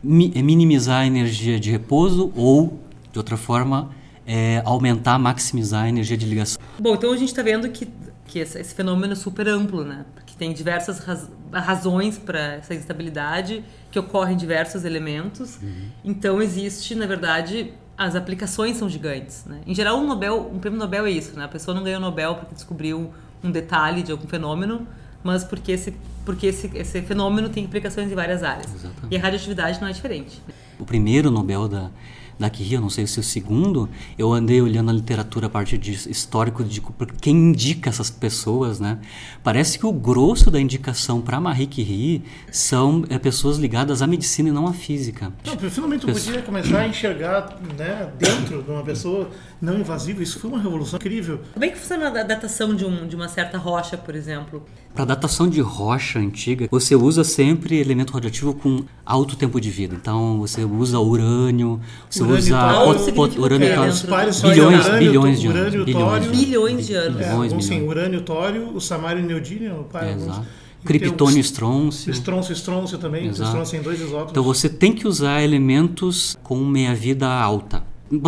mi, 0.00 0.32
é 0.36 0.40
minimizar 0.40 1.00
a 1.00 1.06
energia 1.06 1.58
de 1.58 1.68
repouso 1.68 2.32
ou, 2.36 2.78
de 3.10 3.18
outra 3.18 3.36
forma, 3.36 3.90
é, 4.24 4.62
aumentar, 4.64 5.18
maximizar 5.18 5.82
a 5.82 5.88
energia 5.88 6.16
de 6.16 6.24
ligação. 6.24 6.62
Bom, 6.78 6.94
então 6.94 7.12
a 7.12 7.16
gente 7.16 7.30
está 7.30 7.42
vendo 7.42 7.68
que, 7.70 7.88
que 8.28 8.38
esse, 8.38 8.56
esse, 8.60 8.72
fenômeno 8.72 9.14
é 9.14 9.16
super 9.16 9.48
amplo, 9.48 9.82
né? 9.82 10.06
Porque 10.14 10.34
tem 10.38 10.52
diversas 10.52 11.00
raz, 11.00 11.28
razões 11.52 12.16
para 12.16 12.54
essa 12.54 12.72
instabilidade 12.72 13.64
que 13.90 13.98
ocorrem 13.98 14.34
em 14.34 14.38
diversos 14.38 14.84
elementos. 14.84 15.58
Uhum. 15.60 15.88
Então 16.04 16.40
existe, 16.40 16.94
na 16.94 17.06
verdade, 17.06 17.74
as 17.96 18.14
aplicações 18.14 18.76
são 18.76 18.88
gigantes. 18.88 19.44
Né? 19.44 19.60
Em 19.66 19.74
geral, 19.74 19.98
um 19.98 20.06
Nobel, 20.06 20.48
um 20.54 20.60
prêmio 20.60 20.78
Nobel 20.78 21.04
é 21.04 21.10
isso, 21.10 21.36
né? 21.36 21.46
A 21.46 21.48
pessoa 21.48 21.74
não 21.74 21.82
ganhou 21.82 21.98
o 21.98 22.00
Nobel 22.00 22.36
porque 22.36 22.54
descobriu 22.54 23.12
um 23.42 23.50
detalhe 23.50 24.02
de 24.02 24.12
algum 24.12 24.26
fenômeno, 24.26 24.86
mas 25.22 25.44
porque 25.44 25.72
esse 25.72 25.94
porque 26.24 26.48
esse, 26.48 26.70
esse 26.74 27.00
fenômeno 27.00 27.48
tem 27.48 27.64
implicações 27.64 28.12
em 28.12 28.14
várias 28.14 28.42
áreas. 28.42 28.66
Exatamente. 28.66 29.10
E 29.10 29.16
a 29.16 29.20
radioatividade 29.20 29.80
não 29.80 29.88
é 29.88 29.92
diferente. 29.92 30.42
O 30.78 30.84
primeiro 30.84 31.30
Nobel 31.30 31.66
da 31.66 31.90
da 32.38 32.48
Curie, 32.48 32.78
não 32.78 32.88
sei 32.88 33.06
se 33.06 33.18
é 33.18 33.20
o 33.20 33.24
segundo, 33.24 33.88
eu 34.16 34.32
andei 34.32 34.62
olhando 34.62 34.90
a 34.90 34.92
literatura 34.92 35.48
a 35.48 35.50
partir 35.50 35.76
de 35.76 35.92
histórico 36.08 36.62
de 36.62 36.80
quem 37.20 37.34
indica 37.34 37.90
essas 37.90 38.08
pessoas, 38.08 38.78
né? 38.78 38.98
Parece 39.42 39.78
que 39.78 39.84
o 39.84 39.92
grosso 39.92 40.50
da 40.50 40.60
indicação 40.60 41.20
para 41.20 41.40
Marie 41.40 41.66
Curie 41.66 42.22
são 42.52 43.04
é, 43.10 43.18
pessoas 43.18 43.58
ligadas 43.58 44.02
à 44.02 44.06
medicina 44.06 44.50
e 44.50 44.52
não 44.52 44.68
à 44.68 44.72
física. 44.72 45.32
Não, 45.44 45.58
finalmente 45.70 46.06
eu 46.06 46.14
podia 46.14 46.42
começar 46.42 46.80
a 46.80 46.86
enxergar 46.86 47.58
né, 47.76 48.12
dentro 48.16 48.62
de 48.62 48.70
uma 48.70 48.84
pessoa 48.84 49.28
não 49.60 49.78
invasiva. 49.78 50.22
Isso 50.22 50.38
foi 50.38 50.50
uma 50.50 50.60
revolução 50.60 50.96
incrível. 50.96 51.40
Como 51.52 51.64
é 51.64 51.68
que 51.68 51.76
funciona 51.76 52.08
a 52.08 52.22
datação 52.22 52.74
de, 52.74 52.84
um, 52.84 53.06
de 53.06 53.16
uma 53.16 53.28
certa 53.28 53.58
rocha, 53.58 53.96
por 53.96 54.14
exemplo? 54.14 54.64
Para 54.94 55.04
datação 55.04 55.48
de 55.48 55.60
rocha 55.60 56.18
antiga, 56.18 56.68
você 56.70 56.94
usa 56.94 57.22
sempre 57.22 57.78
elemento 57.78 58.12
radioativo 58.12 58.54
com 58.54 58.84
alto 59.04 59.36
tempo 59.36 59.60
de 59.60 59.70
vida. 59.70 59.94
Então 59.94 60.38
você 60.38 60.64
usa 60.64 60.98
urânio, 60.98 61.80
você 62.08 62.22
urânio 62.22 62.38
usa 62.38 62.84
pot, 62.84 63.12
pot, 63.12 63.38
urânio 63.38 63.68
tório, 63.68 64.32
bilhões, 64.42 64.86
urânio, 64.86 64.98
bilhões 64.98 65.40
de 65.40 65.46
anos. 65.46 65.60
Urânio, 65.60 65.84
bilhões, 65.84 66.26
bilhões 66.26 66.86
de 66.86 66.94
anos. 66.94 67.20
É, 67.20 67.24
bilhões, 67.24 67.64
sim, 67.64 67.86
urânio, 67.86 68.20
tório, 68.22 68.74
o 68.74 68.80
samário 68.80 69.22
e 69.22 69.26
neodímio, 69.26 69.86
Exato. 70.16 70.46
Criptônio, 70.84 71.40
estrôncio. 71.40 72.10
Estrôncio, 72.10 72.52
estrôncio 72.52 72.98
também. 72.98 73.26
Exato. 73.26 73.50
Estrôncio 73.50 73.78
em 73.78 73.82
dois 73.82 74.00
isótopos. 74.00 74.30
Então 74.30 74.42
você 74.42 74.68
tem 74.68 74.92
que 74.92 75.06
usar 75.08 75.42
elementos 75.42 76.36
com 76.42 76.64
meia-vida 76.64 77.26
alta 77.26 77.82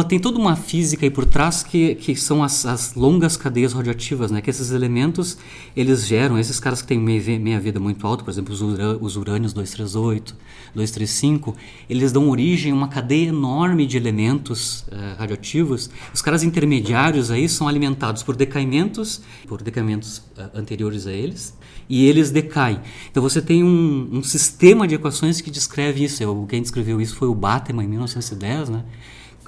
tem 0.08 0.18
toda 0.18 0.38
uma 0.38 0.56
física 0.56 1.06
aí 1.06 1.10
por 1.10 1.24
trás 1.24 1.62
que, 1.62 1.94
que 1.94 2.14
são 2.14 2.44
as, 2.44 2.66
as, 2.66 2.94
longas 2.94 3.36
cadeias 3.36 3.72
radioativas, 3.72 4.30
né? 4.30 4.42
Que 4.42 4.50
esses 4.50 4.70
elementos, 4.70 5.38
eles 5.74 6.06
geram, 6.06 6.38
esses 6.38 6.60
caras 6.60 6.82
que 6.82 6.88
têm 6.88 6.98
meia-vida 6.98 7.80
muito 7.80 8.06
alta, 8.06 8.22
por 8.22 8.30
exemplo, 8.30 8.52
os, 8.52 8.60
ura, 8.60 8.98
os 9.00 9.16
urânios 9.16 9.54
238, 9.54 10.36
235, 10.74 11.56
eles 11.88 12.12
dão 12.12 12.28
origem 12.28 12.72
a 12.72 12.74
uma 12.74 12.88
cadeia 12.88 13.28
enorme 13.28 13.86
de 13.86 13.96
elementos 13.96 14.82
uh, 14.82 15.18
radioativos. 15.18 15.88
Os 16.12 16.20
caras 16.20 16.42
intermediários 16.42 17.30
aí 17.30 17.48
são 17.48 17.66
alimentados 17.66 18.22
por 18.22 18.36
decaimentos, 18.36 19.22
por 19.48 19.62
decaimentos 19.62 20.18
uh, 20.18 20.50
anteriores 20.54 21.06
a 21.06 21.12
eles, 21.12 21.56
e 21.88 22.04
eles 22.04 22.30
decaem. 22.30 22.80
Então 23.10 23.22
você 23.22 23.40
tem 23.40 23.64
um, 23.64 24.08
um 24.12 24.22
sistema 24.22 24.86
de 24.86 24.94
equações 24.94 25.40
que 25.40 25.50
descreve 25.50 26.04
isso. 26.04 26.22
Eu, 26.22 26.46
quem 26.48 26.60
descreveu 26.60 27.00
isso 27.00 27.16
foi 27.16 27.28
o 27.28 27.34
Bateman 27.34 27.84
em 27.84 27.88
1910, 27.88 28.68
né? 28.68 28.84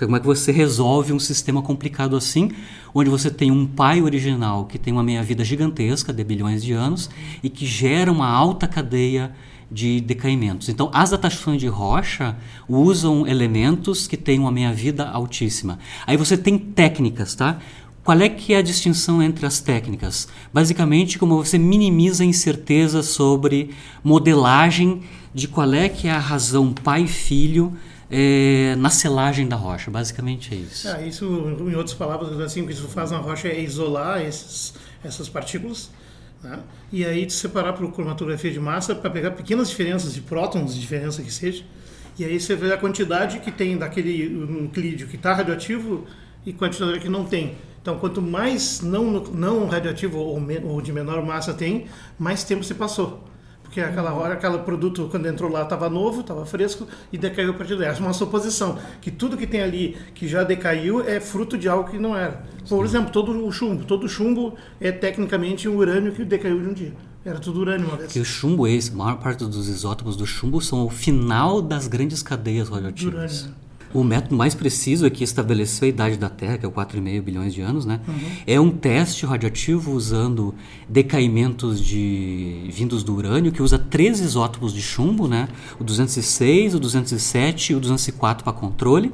Como 0.06 0.16
é 0.16 0.20
que 0.20 0.26
você 0.26 0.52
resolve 0.52 1.12
um 1.12 1.18
sistema 1.18 1.62
complicado 1.62 2.16
assim, 2.16 2.50
onde 2.94 3.08
você 3.08 3.30
tem 3.30 3.50
um 3.50 3.66
pai 3.66 4.02
original 4.02 4.64
que 4.66 4.78
tem 4.78 4.92
uma 4.92 5.02
meia-vida 5.02 5.44
gigantesca, 5.44 6.12
de 6.12 6.24
bilhões 6.24 6.62
de 6.62 6.72
anos, 6.72 7.08
e 7.42 7.48
que 7.48 7.66
gera 7.66 8.10
uma 8.10 8.28
alta 8.28 8.66
cadeia 8.66 9.32
de 9.70 10.00
decaimentos. 10.00 10.68
Então, 10.68 10.90
as 10.92 11.10
datações 11.10 11.58
de 11.58 11.66
rocha 11.66 12.36
usam 12.68 13.26
elementos 13.26 14.06
que 14.06 14.18
têm 14.18 14.38
uma 14.38 14.52
meia-vida 14.52 15.08
altíssima. 15.08 15.78
Aí 16.06 16.16
você 16.16 16.36
tem 16.36 16.58
técnicas, 16.58 17.34
tá? 17.34 17.58
Qual 18.04 18.20
é 18.20 18.28
que 18.28 18.52
é 18.52 18.58
a 18.58 18.62
distinção 18.62 19.22
entre 19.22 19.46
as 19.46 19.60
técnicas? 19.60 20.28
Basicamente, 20.52 21.18
como 21.18 21.36
você 21.36 21.56
minimiza 21.56 22.24
a 22.24 22.26
incerteza 22.26 23.02
sobre 23.02 23.70
modelagem 24.02 25.02
de 25.32 25.48
qual 25.48 25.72
é 25.72 25.88
que 25.88 26.08
é 26.08 26.10
a 26.10 26.18
razão 26.18 26.72
pai-filho 26.72 27.72
é, 28.12 28.76
na 28.76 28.90
selagem 28.90 29.48
da 29.48 29.56
rocha. 29.56 29.90
Basicamente 29.90 30.54
é 30.54 30.58
isso. 30.58 30.86
É, 30.86 31.08
isso, 31.08 31.24
em 31.24 31.74
outras 31.74 31.94
palavras, 31.94 32.38
assim, 32.40 32.60
o 32.60 32.66
que 32.66 32.72
isso 32.72 32.86
faz 32.88 33.10
na 33.10 33.16
rocha 33.16 33.48
é 33.48 33.58
isolar 33.58 34.20
esses, 34.20 34.74
essas 35.02 35.30
partículas 35.30 35.90
né? 36.42 36.60
e 36.92 37.04
aí 37.06 37.28
separar 37.30 37.72
por 37.72 37.90
cromatografia 37.90 38.50
de 38.50 38.60
massa 38.60 38.94
para 38.94 39.08
pegar 39.08 39.30
pequenas 39.30 39.70
diferenças 39.70 40.12
de 40.12 40.20
prótons, 40.20 40.74
de 40.74 40.80
diferença 40.80 41.22
que 41.22 41.32
seja, 41.32 41.64
e 42.18 42.24
aí 42.24 42.38
você 42.38 42.54
vê 42.54 42.72
a 42.72 42.76
quantidade 42.76 43.38
que 43.38 43.50
tem 43.50 43.78
daquele 43.78 44.28
nuclídeo 44.28 45.08
que 45.08 45.16
está 45.16 45.32
radioativo 45.32 46.04
e 46.44 46.52
quantidade 46.52 47.00
que 47.00 47.08
não 47.08 47.24
tem. 47.24 47.54
Então, 47.80 47.98
quanto 47.98 48.20
mais 48.20 48.80
não, 48.82 49.04
não 49.12 49.66
radioativo 49.66 50.18
ou, 50.18 50.38
ou 50.64 50.82
de 50.82 50.92
menor 50.92 51.24
massa 51.24 51.54
tem, 51.54 51.86
mais 52.18 52.44
tempo 52.44 52.62
se 52.62 52.74
passou. 52.74 53.24
Porque 53.72 53.80
aquela 53.80 54.12
hora, 54.12 54.34
aquele 54.34 54.58
produto, 54.58 55.08
quando 55.10 55.26
entrou 55.26 55.50
lá, 55.50 55.62
estava 55.62 55.88
novo, 55.88 56.20
estava 56.20 56.44
fresco 56.44 56.86
e 57.10 57.16
decaiu 57.16 57.52
a 57.52 57.54
partir 57.54 57.74
daí. 57.74 57.88
É 57.88 57.92
uma 57.98 58.12
suposição 58.12 58.78
que 59.00 59.10
tudo 59.10 59.34
que 59.34 59.46
tem 59.46 59.62
ali 59.62 59.96
que 60.14 60.28
já 60.28 60.44
decaiu 60.44 61.00
é 61.08 61.18
fruto 61.18 61.56
de 61.56 61.70
algo 61.70 61.90
que 61.90 61.98
não 61.98 62.14
era. 62.14 62.44
Por 62.68 62.84
exemplo, 62.84 63.10
todo 63.10 63.32
o 63.32 63.50
chumbo. 63.50 63.86
Todo 63.86 64.06
chumbo 64.06 64.56
é 64.78 64.92
tecnicamente 64.92 65.66
um 65.70 65.78
urânio 65.78 66.12
que 66.12 66.22
decaiu 66.22 66.60
de 66.60 66.68
um 66.68 66.74
dia. 66.74 66.92
Era 67.24 67.38
tudo 67.38 67.60
urânio 67.60 67.88
uma 67.88 67.96
vez. 67.96 68.12
Que 68.12 68.20
o 68.20 68.24
chumbo 68.26 68.66
é 68.66 68.72
esse, 68.72 68.92
a 68.92 68.94
maior 68.94 69.16
parte 69.16 69.42
dos 69.42 69.66
isótopos 69.66 70.16
do 70.16 70.26
chumbo 70.26 70.60
são 70.60 70.84
o 70.84 70.90
final 70.90 71.62
das 71.62 71.88
grandes 71.88 72.22
cadeias 72.22 72.68
radioativas. 72.68 73.44
Urânio. 73.44 73.61
O 73.94 74.02
método 74.02 74.36
mais 74.36 74.54
preciso 74.54 75.10
que 75.10 75.22
estabeleceu 75.22 75.86
a 75.86 75.88
idade 75.88 76.16
da 76.16 76.28
Terra, 76.28 76.58
que 76.58 76.64
é 76.64 76.68
o 76.68 76.72
4,5 76.72 77.20
bilhões 77.22 77.52
de 77.52 77.60
anos, 77.60 77.84
né? 77.84 78.00
Uhum. 78.08 78.14
É 78.46 78.60
um 78.60 78.70
teste 78.70 79.26
radioativo 79.26 79.92
usando 79.92 80.54
decaimentos 80.88 81.80
de 81.80 82.68
vindos 82.70 83.02
do 83.02 83.14
urânio, 83.14 83.52
que 83.52 83.62
usa 83.62 83.78
três 83.78 84.20
isótopos 84.20 84.72
de 84.72 84.80
chumbo, 84.80 85.28
né? 85.28 85.48
O 85.78 85.84
206, 85.84 86.74
o 86.74 86.80
207 86.80 87.72
e 87.72 87.76
o 87.76 87.80
204 87.80 88.44
para 88.44 88.52
controle. 88.52 89.12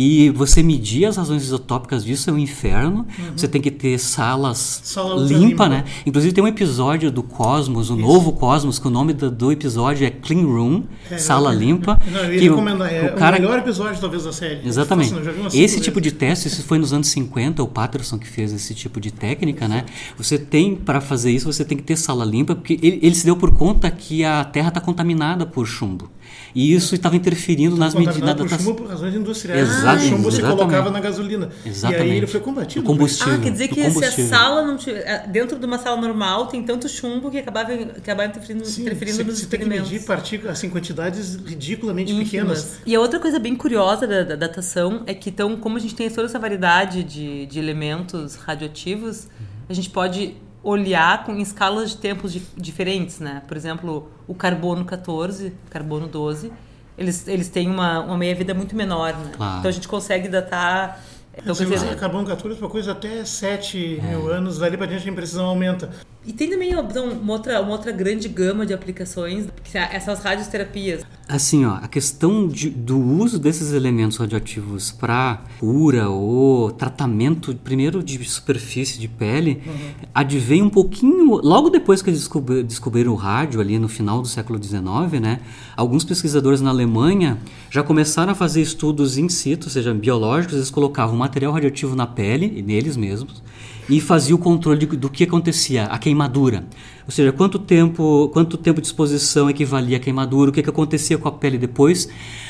E 0.00 0.30
você 0.30 0.62
medir 0.62 1.06
as 1.06 1.16
razões 1.16 1.42
isotópicas 1.42 2.04
disso 2.04 2.30
é 2.30 2.32
um 2.32 2.38
inferno. 2.38 3.04
Uhum. 3.18 3.32
Você 3.34 3.48
tem 3.48 3.60
que 3.60 3.68
ter 3.68 3.98
salas 3.98 4.80
Sala 4.84 5.26
limpa, 5.26 5.68
né? 5.68 5.82
Inclusive 6.06 6.32
tem 6.32 6.44
um 6.44 6.46
episódio 6.46 7.10
do 7.10 7.20
Cosmos, 7.20 7.90
o 7.90 7.94
Isso. 7.94 8.00
novo 8.00 8.30
Cosmos, 8.30 8.78
que 8.78 8.86
o 8.86 8.90
nome 8.90 9.12
do, 9.12 9.28
do 9.28 9.50
episódio 9.50 10.06
é 10.06 10.10
Clean 10.10 10.44
Room, 10.44 10.84
é, 11.10 11.18
sala 11.18 11.52
eu, 11.52 11.58
limpa. 11.58 11.98
Não, 12.12 12.20
eu 12.20 12.32
ia 12.32 12.38
que 12.38 12.48
recomendar, 12.48 12.94
é 12.94 13.10
o, 13.10 13.16
cara... 13.16 13.38
o 13.38 13.40
melhor 13.40 13.58
episódio 13.58 14.00
talvez 14.00 14.22
da 14.22 14.32
série. 14.32 14.64
Exatamente. 14.64 15.12
esse 15.52 15.80
tipo 15.80 16.00
de 16.00 16.12
teste, 16.12 16.46
isso 16.46 16.62
foi 16.62 16.78
nos 16.78 16.92
anos 16.92 17.08
50, 17.08 17.60
o 17.60 17.66
Patterson 17.66 18.20
que 18.20 18.28
fez 18.28 18.52
esse 18.52 18.76
tipo 18.76 19.00
de 19.00 19.10
técnica, 19.10 19.66
né? 19.66 19.84
Você 20.16 20.38
tem, 20.38 20.76
para 20.76 21.00
fazer 21.00 21.32
isso, 21.32 21.52
você 21.52 21.64
tem 21.64 21.76
que 21.76 21.82
ter 21.82 21.96
sala 21.96 22.24
limpa, 22.24 22.54
porque 22.54 22.78
ele, 22.80 23.00
ele 23.02 23.14
se 23.16 23.24
deu 23.24 23.36
por 23.36 23.50
conta 23.50 23.90
que 23.90 24.24
a 24.24 24.44
Terra 24.44 24.68
está 24.68 24.80
contaminada 24.80 25.44
por 25.44 25.66
chumbo. 25.66 26.08
E 26.54 26.74
isso 26.74 26.94
estava 26.94 27.16
interferindo 27.16 27.76
nas 27.76 27.94
medidas 27.94 28.20
da 28.20 28.48
chumbo 28.48 28.74
por 28.74 28.88
razões 28.88 29.14
industriais. 29.14 29.68
Exato, 29.68 30.02
o 30.02 30.08
chumbo 30.08 30.32
se 30.32 30.40
colocava 30.40 30.90
na 30.90 31.00
gasolina. 31.00 31.50
Exatamente. 31.64 32.08
E 32.08 32.10
aí 32.10 32.16
ele 32.16 32.26
foi 32.26 32.40
combatido. 32.40 32.84
O 32.84 32.86
combustível. 32.86 33.34
Ah, 33.34 33.38
quer 33.38 33.50
dizer 33.50 33.68
que 33.68 33.90
se 33.90 34.04
a 34.04 34.10
sala 34.10 34.62
não 34.62 34.76
tiver, 34.76 35.00
é, 35.00 35.26
dentro 35.26 35.58
de 35.58 35.66
uma 35.66 35.78
sala 35.78 36.00
normal 36.00 36.46
tem 36.46 36.62
tanto 36.62 36.88
chumbo 36.88 37.30
que 37.30 37.38
acabava, 37.38 37.72
acabava 37.72 38.28
interferindo, 38.28 38.64
Sim, 38.64 38.82
interferindo 38.82 39.24
nos 39.24 39.38
você 39.38 39.42
experimentos. 39.42 39.48
Você 39.48 39.86
tem 39.86 39.90
que 39.90 39.98
medir 39.98 40.06
partículas, 40.06 40.58
assim, 40.58 40.70
quantidades 40.70 41.36
ridiculamente 41.36 42.12
Ínfimas. 42.12 42.62
pequenas. 42.62 42.80
E 42.86 42.94
a 42.94 43.00
outra 43.00 43.20
coisa 43.20 43.38
bem 43.38 43.54
curiosa 43.54 44.06
da, 44.06 44.22
da, 44.22 44.36
datação 44.36 45.02
é 45.06 45.14
que, 45.14 45.30
então, 45.30 45.56
como 45.56 45.76
a 45.76 45.80
gente 45.80 45.94
tem 45.94 46.08
toda 46.10 46.26
essa 46.26 46.38
variedade 46.38 47.04
de, 47.04 47.46
de 47.46 47.58
elementos 47.58 48.34
radioativos, 48.36 49.28
a 49.68 49.72
gente 49.72 49.90
pode 49.90 50.34
olhar 50.68 51.24
com, 51.24 51.32
em 51.32 51.40
escalas 51.40 51.90
de 51.90 51.96
tempos 51.96 52.32
di, 52.32 52.42
diferentes, 52.56 53.20
né? 53.20 53.42
Por 53.48 53.56
exemplo, 53.56 54.10
o 54.26 54.34
carbono 54.34 54.84
14, 54.84 55.54
carbono 55.70 56.06
12, 56.06 56.52
eles, 56.96 57.26
eles 57.26 57.48
têm 57.48 57.70
uma, 57.70 58.00
uma 58.00 58.18
meia-vida 58.18 58.52
muito 58.52 58.76
menor, 58.76 59.14
né? 59.14 59.32
Claro. 59.36 59.58
Então 59.58 59.68
a 59.68 59.72
gente 59.72 59.88
consegue 59.88 60.28
datar... 60.28 61.00
Então, 61.36 61.54
Você 61.54 61.64
usa 61.64 61.94
carbono 61.94 62.26
14 62.26 62.58
para 62.58 62.68
coisa 62.68 62.92
até 62.92 63.24
7 63.24 64.00
é. 64.00 64.02
mil 64.02 64.28
anos, 64.28 64.58
dali 64.58 64.76
para 64.76 64.86
diante 64.86 65.08
a 65.08 65.12
imprecisão 65.12 65.46
aumenta. 65.46 65.88
E 66.28 66.32
tem 66.34 66.50
também 66.50 66.72
então, 66.72 67.08
uma, 67.08 67.32
outra, 67.32 67.58
uma 67.62 67.70
outra 67.70 67.90
grande 67.90 68.28
gama 68.28 68.66
de 68.66 68.74
aplicações, 68.74 69.46
que 69.64 69.78
essas 69.78 70.20
radioterapias. 70.20 71.02
Assim, 71.26 71.64
ó, 71.64 71.76
a 71.76 71.88
questão 71.88 72.46
de, 72.46 72.68
do 72.68 72.98
uso 73.00 73.38
desses 73.38 73.72
elementos 73.72 74.18
radioativos 74.18 74.92
para 74.92 75.42
cura 75.58 76.10
ou 76.10 76.70
tratamento, 76.70 77.54
primeiro 77.54 78.02
de 78.02 78.22
superfície 78.28 78.98
de 78.98 79.08
pele, 79.08 79.62
uhum. 79.66 79.90
advém 80.14 80.62
um 80.62 80.68
pouquinho, 80.68 81.36
logo 81.36 81.70
depois 81.70 82.02
que 82.02 82.10
eles 82.10 82.28
descobriram, 82.66 83.12
o 83.12 83.16
rádio, 83.16 83.58
ali 83.58 83.78
no 83.78 83.88
final 83.88 84.20
do 84.20 84.28
século 84.28 84.62
XIX, 84.62 84.82
né? 85.22 85.40
Alguns 85.74 86.04
pesquisadores 86.04 86.60
na 86.60 86.68
Alemanha 86.68 87.38
já 87.70 87.82
começaram 87.82 88.32
a 88.32 88.34
fazer 88.34 88.60
estudos 88.60 89.16
in 89.16 89.30
situ, 89.30 89.64
ou 89.64 89.70
seja, 89.70 89.94
biológicos, 89.94 90.56
eles 90.56 90.70
colocavam 90.70 91.16
material 91.16 91.54
radioativo 91.54 91.96
na 91.96 92.06
pele, 92.06 92.62
neles 92.62 92.98
mesmos, 92.98 93.42
e 93.88 94.00
fazia 94.00 94.34
o 94.34 94.38
controle 94.38 94.78
de, 94.78 94.86
do 94.96 95.08
que 95.08 95.24
acontecia, 95.24 95.84
a 95.84 95.98
queimadura. 95.98 96.64
Ou 97.08 97.12
seja, 97.12 97.32
quanto 97.32 97.58
tempo, 97.58 98.28
quanto 98.34 98.58
tempo 98.58 98.82
de 98.82 98.86
exposição 98.86 99.48
equivalia 99.48 99.96
à 99.96 100.00
queimadura, 100.00 100.50
o 100.50 100.52
que, 100.52 100.62
que 100.62 100.68
acontecia 100.68 101.16
com 101.16 101.26
a 101.26 101.32
pele 101.32 101.56
depois. 101.56 102.06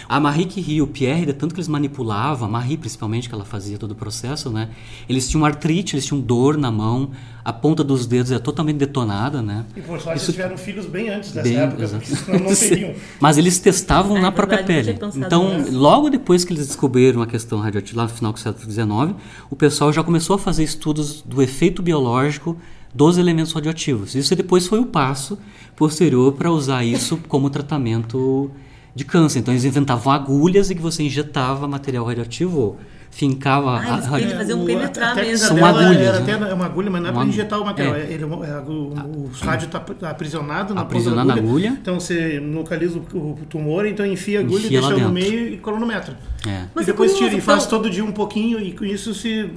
A 0.09 0.19
Marie 0.19 0.47
Curie 0.47 0.77
e 0.77 0.83
o 0.83 0.87
Pierre, 0.89 1.27
de 1.27 1.33
tanto 1.33 1.55
que 1.55 1.61
eles 1.61 1.69
manipulavam, 1.69 2.49
a 2.49 2.51
Marie 2.51 2.77
principalmente, 2.77 3.29
que 3.29 3.35
ela 3.35 3.45
fazia 3.45 3.79
todo 3.79 3.93
o 3.93 3.95
processo, 3.95 4.51
né? 4.51 4.71
Eles 5.09 5.29
tinham 5.29 5.45
artrite, 5.45 5.95
eles 5.95 6.07
tinham 6.07 6.21
dor 6.21 6.57
na 6.57 6.73
mão, 6.73 7.13
a 7.45 7.53
ponta 7.53 7.85
dos 7.85 8.05
dedos 8.05 8.33
é 8.33 8.39
totalmente 8.41 8.79
detonada, 8.79 9.41
né? 9.41 9.65
E 9.77 9.81
por 9.81 10.01
sorte 10.01 10.19
Isso... 10.19 10.31
eles 10.31 10.37
tiveram 10.37 10.59
filhos 10.59 10.87
bem 10.87 11.09
antes 11.09 11.31
dessa 11.31 11.49
bem, 11.49 11.57
época, 11.59 11.87
senão 11.87 12.41
não 12.41 12.51
teriam. 12.57 12.95
Mas 13.21 13.39
eles 13.39 13.61
testavam 13.61 14.17
é, 14.17 14.21
na 14.21 14.33
própria 14.33 14.65
pele. 14.65 14.99
Então, 15.15 15.67
logo 15.71 16.11
depois 16.11 16.45
que 16.45 16.53
eles 16.53 16.67
descobriram 16.67 17.23
a 17.23 17.29
questão 17.29 17.61
radioativa, 17.61 17.99
lá 18.01 18.09
no 18.09 18.13
final 18.13 18.33
do 18.33 18.41
século 18.41 18.69
XIX, 18.69 19.15
o 19.49 19.55
pessoal 19.55 19.93
já 19.93 20.03
começou 20.03 20.35
a 20.35 20.39
fazer 20.39 20.65
estudos 20.65 21.23
do 21.23 21.41
efeito 21.41 21.81
biológico 21.81 22.57
dos 22.95 23.19
elementos 23.19 23.53
radioativos. 23.53 24.15
Isso 24.15 24.35
depois 24.35 24.67
foi 24.67 24.79
o 24.81 24.87
passo 24.87 25.39
posterior 25.77 26.33
para 26.33 26.51
usar 26.51 26.85
isso 26.85 27.19
como 27.29 27.51
tratamento 27.51 28.51
de 28.95 29.05
câncer. 29.05 29.39
Então 29.41 29.55
eles 29.55 29.65
inventavam 29.65 30.13
agulhas 30.13 30.71
e 30.71 30.75
que 30.75 30.83
você 30.83 31.03
injetava 31.03 31.69
material 31.69 32.05
radioativo 32.05 32.77
fincava. 33.11 33.79
Ah, 33.79 34.21
eles 34.21 34.33
a, 34.33 34.37
faziam 34.37 34.65
penetrar 34.65 35.15
mesmo. 35.15 35.49
São 35.49 35.65
agulhas. 35.65 35.97
Era 35.97 36.21
né? 36.21 36.35
até 36.35 36.55
uma 36.55 36.67
agulha, 36.67 36.91
mas 36.91 37.03
não 37.03 37.11
é 37.11 37.13
para 37.13 37.25
injetar 37.25 37.61
o 37.61 37.65
material. 37.65 37.97
É. 37.97 38.01
Ele, 38.03 38.25
é, 38.25 38.27
é 38.27 38.61
o, 38.61 38.73
o 38.73 39.31
rádio 39.41 39.67
está 39.67 39.85
aprisionado 40.09 40.75
na 40.75 40.83
aprisionado 40.83 41.31
agulha, 41.31 41.43
na 41.43 41.49
agulha. 41.49 41.79
Então 41.81 41.99
você 41.99 42.39
localiza 42.39 42.99
o 42.99 43.39
tumor, 43.49 43.87
então 43.87 44.07
enfia 44.07 44.39
a 44.39 44.43
agulha, 44.43 44.67
enfia 44.67 44.81
deixa 44.81 44.97
no 44.97 45.11
meio 45.11 45.55
e 45.55 45.57
cronometra. 45.59 46.17
É. 46.47 46.65
Mas 46.75 46.85
e 46.85 46.87
depois 46.87 47.17
tira 47.17 47.35
e 47.35 47.41
faz 47.41 47.67
todo 47.67 47.91
dia 47.91 48.05
um 48.05 48.13
pouquinho 48.13 48.61
e 48.61 48.73
com 48.73 48.85
isso 48.85 49.13
se. 49.13 49.51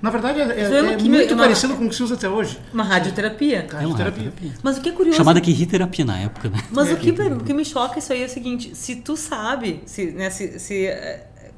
Na 0.00 0.10
verdade, 0.10 0.40
é, 0.40 0.44
é, 0.44 0.76
é 0.76 0.98
muito 0.98 1.34
uma, 1.34 1.42
parecido 1.42 1.74
com 1.74 1.86
o 1.86 1.88
que 1.88 1.94
se 1.94 2.02
usa 2.02 2.14
até 2.14 2.28
hoje. 2.28 2.58
Uma 2.72 2.84
radioterapia. 2.84 3.66
Radioterapia. 3.70 4.04
radioterapia. 4.04 4.52
Mas 4.62 4.78
o 4.78 4.80
que 4.80 4.88
é 4.88 4.92
curioso. 4.92 5.16
Chamada 5.16 5.40
ririterapia 5.40 6.04
na 6.04 6.18
época, 6.18 6.48
né? 6.48 6.58
Mas 6.70 6.92
o, 6.92 6.96
que, 6.96 7.10
o 7.10 7.40
que 7.40 7.52
me 7.52 7.64
choca 7.64 7.98
isso 7.98 8.12
aí 8.12 8.22
é 8.22 8.26
o 8.26 8.28
seguinte: 8.28 8.74
se 8.74 8.96
tu 8.96 9.16
sabe, 9.16 9.82
se, 9.84 10.12
né, 10.12 10.30
se, 10.30 10.58
se 10.60 10.86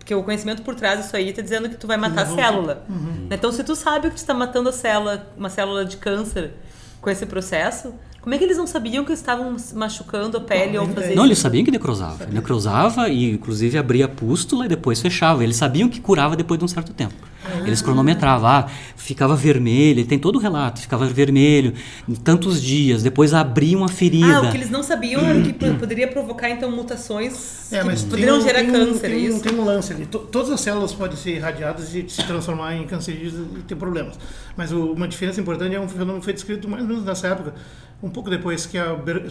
porque 0.03 0.15
o 0.17 0.23
conhecimento 0.25 0.63
por 0.63 0.75
trás 0.75 1.01
disso 1.01 1.17
aí 1.17 1.31
está 1.31 1.41
dizendo 1.41 1.69
que 1.69 1.77
tu 1.77 1.87
vai 1.87 1.97
matar 1.97 2.27
uhum. 2.27 2.33
a 2.33 2.35
célula. 2.35 2.85
Uhum. 2.89 3.29
Então, 3.31 3.53
se 3.53 3.63
tu 3.63 3.77
sabe 3.77 4.09
que 4.09 4.17
tu 4.17 4.19
está 4.19 4.35
matando 4.35 4.69
a 4.69 4.73
célula, 4.73 5.33
uma 5.37 5.49
célula 5.49 5.85
de 5.85 5.97
câncer 5.97 6.55
com 7.01 7.09
esse 7.09 7.25
processo, 7.25 7.95
como 8.21 8.35
é 8.35 8.39
que 8.39 8.43
eles 8.43 8.57
não 8.57 8.67
sabiam 8.67 9.05
que 9.05 9.13
estavam 9.13 9.57
machucando 9.75 10.37
a 10.37 10.41
pele 10.41 10.77
não, 10.77 10.89
ou 10.89 10.89
fazer 10.93 11.15
Não, 11.15 11.25
eles 11.25 11.39
sabiam 11.39 11.65
que 11.65 11.71
necrosava. 11.71 12.27
Necrosava 12.27 13.09
e, 13.09 13.31
inclusive, 13.31 13.79
abria 13.79 14.07
a 14.07 14.09
pústula 14.09 14.67
e 14.67 14.69
depois 14.69 15.01
fechava. 15.01 15.45
Eles 15.45 15.57
sabiam 15.57 15.89
que 15.89 16.01
curava 16.01 16.35
depois 16.35 16.59
de 16.59 16.65
um 16.65 16.69
certo 16.69 16.93
tempo. 16.93 17.15
Ah. 17.45 17.67
Eles 17.67 17.83
cronometravam, 17.83 18.49
ah, 18.49 18.69
ficava 18.97 19.35
vermelho, 19.35 20.07
tem 20.07 20.19
todo 20.19 20.37
o 20.37 20.39
relato, 20.39 20.81
ficava 20.81 21.07
vermelho 21.07 21.75
tantos 22.23 22.63
dias, 22.63 23.03
depois 23.03 23.35
abria 23.35 23.77
uma 23.77 23.89
ferida. 23.89 24.39
Ah, 24.39 24.43
o 24.43 24.51
que 24.51 24.57
eles 24.57 24.71
não 24.71 24.83
sabiam 24.83 25.21
era 25.21 25.41
que 25.41 25.53
poderia 25.53 26.07
provocar 26.07 26.49
então 26.51 26.71
mutações 26.71 27.73
é, 27.73 27.83
que 27.83 28.05
poderiam 28.05 28.41
gerar 28.41 28.61
tem 28.61 28.71
câncer. 28.71 29.09
Tem, 29.09 29.27
isso? 29.27 29.41
tem 29.41 29.59
um 29.59 29.65
lance 29.65 29.93
ali. 29.93 30.07
Todas 30.07 30.51
as 30.51 30.61
células 30.61 30.93
podem 30.93 31.17
ser 31.17 31.37
irradiadas 31.37 31.95
e 31.95 32.09
se 32.09 32.23
transformar 32.25 32.77
em 32.77 32.87
cancerígenas 32.87 33.47
e 33.57 33.63
ter 33.63 33.75
problemas. 33.75 34.19
Mas 34.57 34.71
uma 34.71 35.09
diferença 35.09 35.41
importante 35.41 35.75
é 35.75 35.81
um 35.81 35.89
fenômeno 35.89 36.19
que 36.19 36.25
foi 36.25 36.35
descrito 36.35 36.69
mais 36.69 36.83
ou 36.83 36.89
menos 36.89 37.05
nessa 37.05 37.29
época, 37.29 37.55
um 38.03 38.11
pouco 38.11 38.31
depois, 38.31 38.67
que 38.67 38.79
é 38.79 38.85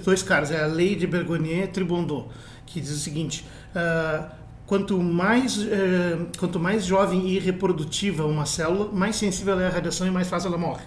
dois 0.04 0.24
caras, 0.24 0.52
é 0.52 0.64
a 0.64 0.68
lei 0.68 0.96
de 0.96 1.06
Bergonier 1.08 1.66
e 1.66 1.68
Tribondot, 1.68 2.28
que 2.66 2.80
diz 2.80 2.92
o 2.92 3.00
seguinte. 3.00 3.46
Uh, 3.76 4.41
quanto 4.72 4.98
mais, 5.04 5.68
eh, 5.70 6.18
quanto 6.40 6.58
mais 6.58 6.86
jovem 6.86 7.28
e 7.28 7.38
reprodutiva 7.38 8.26
uma 8.26 8.46
célula, 8.46 8.90
mais 8.94 9.18
sensível 9.18 9.60
é 9.60 9.68
à 9.68 9.70
radiação 9.70 10.08
e 10.08 10.10
mais 10.10 10.30
fácil 10.30 10.48
ela 10.48 10.58
morre. 10.58 10.86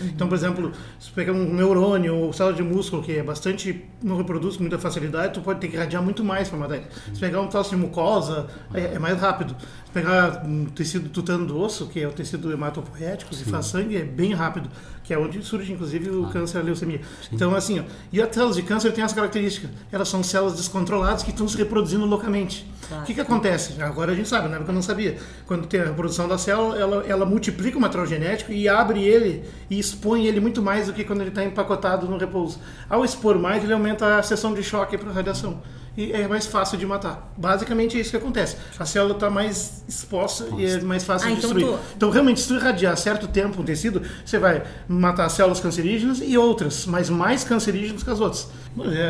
Uhum. 0.00 0.06
Então, 0.06 0.28
por 0.28 0.34
exemplo, 0.34 0.72
se 0.98 1.10
pegar 1.10 1.32
um 1.32 1.52
neurônio 1.52 2.16
ou 2.16 2.32
célula 2.32 2.54
de 2.54 2.62
músculo 2.62 3.02
que 3.02 3.16
é 3.16 3.22
bastante 3.22 3.84
não 4.02 4.16
reproduz 4.16 4.56
com 4.56 4.62
muita 4.62 4.78
facilidade, 4.78 5.34
tu 5.34 5.40
pode 5.40 5.60
ter 5.60 5.68
que 5.68 5.76
radiar 5.76 6.02
muito 6.02 6.24
mais 6.24 6.48
para 6.48 6.58
matar 6.58 6.76
ele. 6.76 6.86
Se 7.12 7.20
pegar 7.20 7.40
um 7.40 7.48
troço 7.48 7.70
de 7.70 7.76
mucosa, 7.76 8.46
é, 8.74 8.94
é, 8.94 8.98
mais 8.98 9.18
rápido. 9.18 9.54
Se 9.84 9.92
pegar 9.92 10.44
um 10.46 10.66
tecido 10.66 11.08
tutano 11.08 11.46
do 11.46 11.58
osso, 11.58 11.86
que 11.86 12.00
é 12.00 12.08
o 12.08 12.12
tecido 12.12 12.52
hematopoético, 12.52 13.34
e 13.34 13.44
faz 13.44 13.66
sangue, 13.66 13.96
é 13.96 14.04
bem 14.04 14.32
rápido 14.32 14.68
que 15.04 15.12
é 15.12 15.18
onde 15.18 15.42
surge 15.42 15.72
inclusive 15.72 16.10
o 16.10 16.26
ah. 16.26 16.30
câncer 16.30 16.58
e 16.58 16.60
a 16.60 16.64
leucemia. 16.64 16.98
Sim. 16.98 17.34
Então, 17.34 17.54
assim, 17.54 17.80
ó, 17.80 17.82
e 18.12 18.20
as 18.20 18.32
células 18.32 18.56
de 18.56 18.62
câncer 18.62 18.92
têm 18.92 19.04
essa 19.04 19.14
característica, 19.14 19.68
elas 19.90 20.08
são 20.08 20.22
células 20.22 20.54
descontroladas 20.54 21.22
que 21.22 21.30
estão 21.30 21.46
se 21.48 21.56
reproduzindo 21.56 22.04
localmente. 22.06 22.66
O 22.90 23.04
que, 23.04 23.14
que 23.14 23.20
acontece? 23.20 23.80
Agora 23.80 24.12
a 24.12 24.14
gente 24.14 24.28
sabe, 24.28 24.48
na 24.48 24.56
época 24.56 24.70
eu 24.70 24.74
não 24.74 24.82
sabia. 24.82 25.16
Quando 25.46 25.66
tem 25.66 25.80
a 25.80 25.84
reprodução 25.84 26.28
da 26.28 26.36
célula, 26.36 26.78
ela, 26.78 27.04
ela 27.06 27.24
multiplica 27.24 27.78
o 27.78 27.80
material 27.80 28.06
genético 28.06 28.52
e 28.52 28.68
abre 28.68 29.02
ele 29.02 29.44
e 29.70 29.81
expõe 29.82 30.26
ele 30.26 30.40
muito 30.40 30.62
mais 30.62 30.86
do 30.86 30.92
que 30.92 31.04
quando 31.04 31.20
ele 31.20 31.28
está 31.28 31.44
empacotado 31.44 32.08
no 32.08 32.16
repouso. 32.16 32.58
Ao 32.88 33.04
expor 33.04 33.38
mais, 33.38 33.62
ele 33.62 33.72
aumenta 33.72 34.18
a 34.18 34.22
seção 34.22 34.54
de 34.54 34.62
choque 34.62 34.96
para 34.96 35.10
a 35.10 35.12
radiação 35.12 35.60
e 35.96 36.12
é 36.12 36.26
mais 36.26 36.46
fácil 36.46 36.78
de 36.78 36.86
matar. 36.86 37.32
Basicamente 37.36 37.98
é 37.98 38.00
isso 38.00 38.10
que 38.10 38.16
acontece. 38.16 38.56
A 38.78 38.84
célula 38.86 39.14
está 39.14 39.28
mais 39.28 39.84
exposta 39.86 40.44
Nossa. 40.44 40.62
e 40.62 40.66
é 40.66 40.80
mais 40.80 41.04
fácil 41.04 41.28
ah, 41.28 41.32
de 41.32 41.38
então 41.38 41.50
destruir. 41.50 41.66
Então, 41.66 41.78
tô... 41.78 41.94
então, 41.96 42.10
realmente, 42.10 42.40
se 42.40 42.48
tu 42.48 42.54
irradiar 42.54 42.96
certo 42.96 43.28
tempo 43.28 43.60
um 43.60 43.64
tecido, 43.64 44.02
você 44.24 44.38
vai 44.38 44.62
matar 44.88 45.28
células 45.28 45.60
cancerígenas 45.60 46.22
e 46.24 46.38
outras, 46.38 46.86
mas 46.86 47.10
mais 47.10 47.44
cancerígenas 47.44 48.02
que 48.02 48.10
as 48.10 48.20
outras. 48.20 48.48